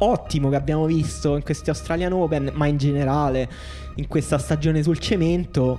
[0.00, 3.48] ottimo che abbiamo visto in questi Australian Open, ma in generale
[3.96, 5.78] in questa stagione sul cemento,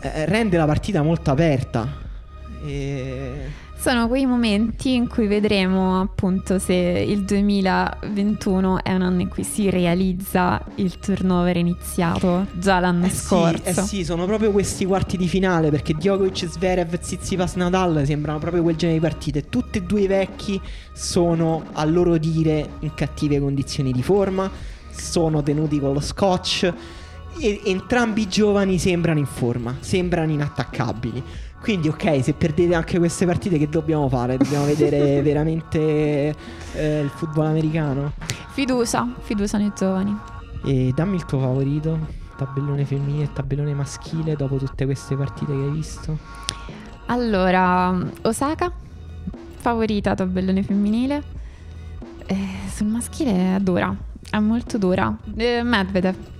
[0.00, 1.88] eh, rende la partita molto aperta.
[2.64, 3.50] E
[3.82, 9.42] sono quei momenti in cui vedremo appunto se il 2021 è un anno in cui
[9.42, 13.60] si realizza il turnover iniziato già l'anno eh scorso.
[13.64, 18.38] Sì, eh sì, sono proprio questi quarti di finale perché Djokovic, Zverev, Tsitsipas, Nadal sembrano
[18.38, 19.48] proprio quel genere di partite.
[19.48, 20.60] Tutti e due i vecchi
[20.92, 24.48] sono a loro dire in cattive condizioni di forma,
[24.92, 26.72] sono tenuti con lo scotch
[27.36, 31.41] e entrambi i giovani sembrano in forma, sembrano inattaccabili.
[31.62, 34.36] Quindi, ok, se perdete anche queste partite, che dobbiamo fare?
[34.36, 36.34] Dobbiamo vedere veramente
[36.74, 38.14] eh, il football americano?
[38.50, 40.18] Fiducia, fiducia nei giovani.
[40.64, 41.96] E dammi il tuo favorito,
[42.36, 46.18] tabellone femminile e tabellone maschile, dopo tutte queste partite che hai visto.
[47.06, 48.72] Allora, Osaka,
[49.54, 51.22] favorita tabellone femminile.
[52.26, 53.94] Eh, sul maschile è dura,
[54.30, 55.16] è molto dura.
[55.36, 56.31] Eh, Medvedev.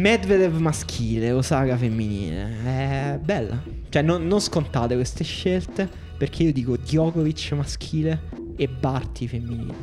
[0.00, 2.62] Medvedev maschile, Osaka femminile.
[2.64, 3.60] È bella.
[3.90, 5.88] Cioè, non, non scontate queste scelte.
[6.16, 8.22] Perché io dico Djokovic maschile
[8.56, 9.74] e Barty femminile.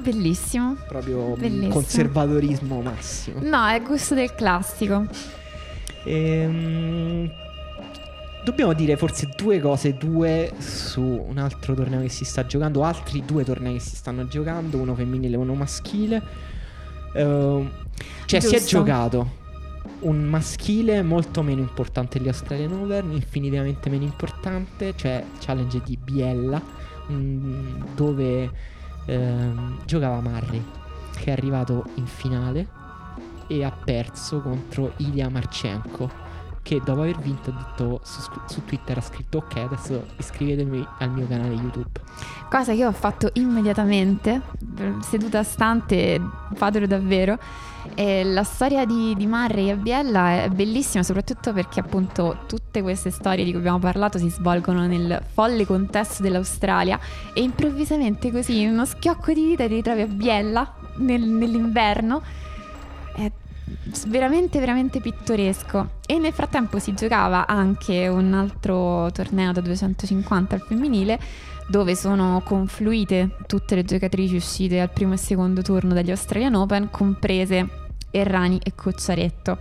[0.00, 0.76] Bellissimo.
[0.88, 1.68] Proprio Bellissimo.
[1.72, 3.38] conservatorismo massimo.
[3.42, 5.06] No, è gusto del classico.
[6.04, 7.30] Ehm,
[8.44, 13.24] dobbiamo dire forse due cose, due su un altro torneo che si sta giocando, altri
[13.24, 16.22] due tornei che si stanno giocando, uno femminile e uno maschile.
[17.14, 17.70] Ehm,
[18.26, 18.78] cioè si è Giusto.
[18.78, 19.44] giocato
[20.00, 26.60] un maschile molto meno importante degli Australian Open, infinitivamente meno importante, cioè Challenge di Biella,
[27.10, 28.50] mm, dove
[29.06, 30.62] ehm, giocava Murray,
[31.18, 32.68] che è arrivato in finale
[33.46, 36.24] e ha perso contro Ilya Marchenko
[36.62, 41.12] che dopo aver vinto ha detto su, su Twitter ha scritto ok adesso iscrivetevi al
[41.12, 42.00] mio canale YouTube
[42.48, 44.40] Cosa che io ho fatto immediatamente,
[45.00, 46.20] seduta stante,
[46.54, 47.38] fatelo davvero.
[47.94, 53.10] E la storia di, di Murray e Biella è bellissima, soprattutto perché appunto tutte queste
[53.10, 56.98] storie di cui abbiamo parlato si svolgono nel folle contesto dell'Australia
[57.32, 62.22] e improvvisamente così in uno schiocco di dita ti ritrovi a Biella nel- nell'inverno.
[63.14, 63.30] È
[64.06, 70.60] veramente veramente pittoresco e nel frattempo si giocava anche un altro torneo da 250 al
[70.60, 71.18] femminile
[71.68, 76.88] dove sono confluite tutte le giocatrici uscite al primo e secondo turno dagli Australian Open,
[76.90, 77.68] comprese
[78.10, 79.58] Errani e Cocciaretto,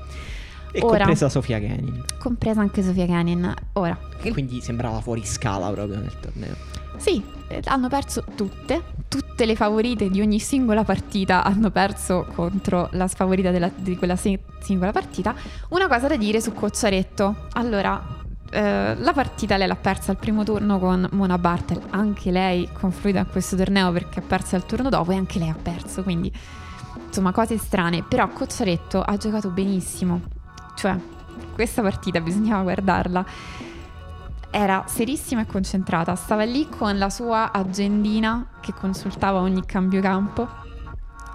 [0.72, 0.98] e Ora.
[0.98, 3.54] compresa Sofia Kenin compresa anche Sofia Kenin.
[3.74, 9.46] Ora, che quindi sembrava fuori scala proprio nel torneo sì, eh, hanno perso tutte, tutte
[9.46, 14.40] le favorite di ogni singola partita hanno perso contro la sfavorita della- di quella si-
[14.62, 15.36] singola partita.
[15.70, 17.48] Una cosa da dire su Cocciaretto.
[17.54, 22.70] Allora, eh, la partita lei l'ha persa al primo turno con Mona Bartel, anche lei
[22.72, 26.04] confluita in questo torneo perché ha perso al turno dopo e anche lei ha perso,
[26.04, 26.32] quindi
[27.06, 28.04] insomma cose strane.
[28.04, 30.22] Però Cocciaretto ha giocato benissimo,
[30.76, 30.96] cioè
[31.54, 33.26] questa partita bisognava guardarla
[34.56, 40.48] era serissima e concentrata, stava lì con la sua agendina che consultava ogni cambio campo.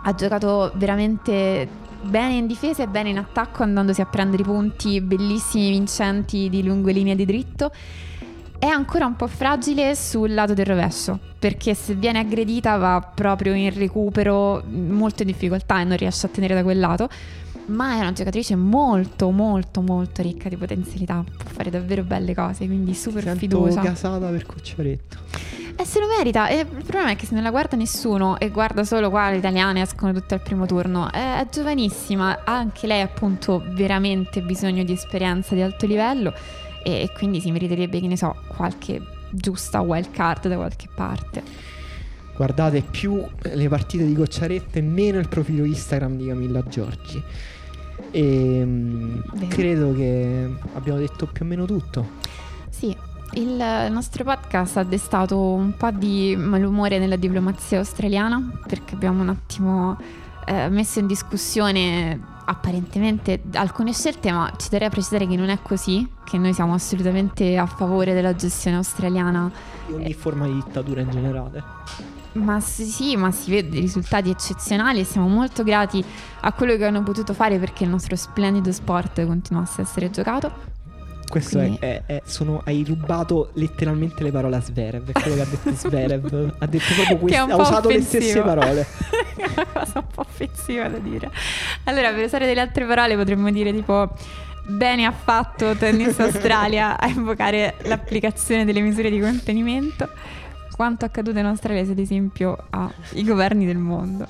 [0.02, 1.68] Ha giocato veramente
[2.02, 6.62] bene in difesa e bene in attacco, andandosi a prendere i punti bellissimi, vincenti di
[6.62, 7.70] lungo linea di dritto.
[8.58, 13.54] È ancora un po' fragile sul lato del rovescio, perché se viene aggredita va proprio
[13.54, 17.08] in recupero, molto in difficoltà e non riesce a tenere da quel lato.
[17.66, 21.24] Ma è una giocatrice molto, molto, molto ricca di potenzialità.
[21.24, 23.80] Può fare davvero belle cose, quindi super Sento fiducia.
[23.80, 26.48] gasata per Cocciaretto E se lo merita.
[26.48, 29.38] E il problema è che se non la guarda nessuno e guarda solo qua le
[29.38, 31.10] italiane escono tutte al primo turno.
[31.10, 36.34] È, è giovanissima, ha anche lei appunto veramente bisogno di esperienza di alto livello
[36.84, 39.00] e, quindi si meriterebbe, che ne so, qualche
[39.30, 41.42] giusta wild card da qualche parte.
[42.36, 47.22] guardate più le partite di Cocciaretto e meno il profilo Instagram di Camilla Giorgi
[48.10, 49.46] e Vero.
[49.48, 52.08] credo che abbiamo detto più o meno tutto
[52.68, 52.94] Sì,
[53.34, 59.28] il nostro podcast ha destato un po' di malumore nella diplomazia australiana perché abbiamo un
[59.28, 59.96] attimo
[60.46, 65.58] eh, messo in discussione apparentemente alcune scelte, ma ci terrei a precisare che non è
[65.62, 69.50] così, che noi siamo assolutamente a favore della gestione australiana,
[69.86, 71.62] di ogni forma di dittatura in generale
[72.32, 76.04] ma sì, sì, ma si vede risultati eccezionali e siamo molto grati
[76.42, 80.69] a quello che hanno potuto fare perché il nostro splendido sport continuasse a essere giocato.
[81.30, 85.36] Questo Quindi- è, è- è- sono, hai rubato letteralmente le parole a Zverev, è quello
[85.36, 86.54] che ha detto Zverev.
[86.58, 88.22] ha detto proprio questo, ha usato le offensivo.
[88.22, 88.86] stesse parole.
[89.40, 91.30] È una cosa un po' offensiva da dire.
[91.84, 94.10] Allora, per usare delle altre parole potremmo dire tipo
[94.66, 100.08] bene ha fatto Tennis Australia a invocare l'applicazione delle misure di contenimento.
[100.76, 104.26] Quanto accaduto in Australia ad esempio ai governi del mondo.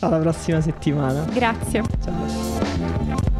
[0.00, 1.24] Alla prossima settimana.
[1.32, 1.82] Grazie.
[2.02, 3.37] Ciao.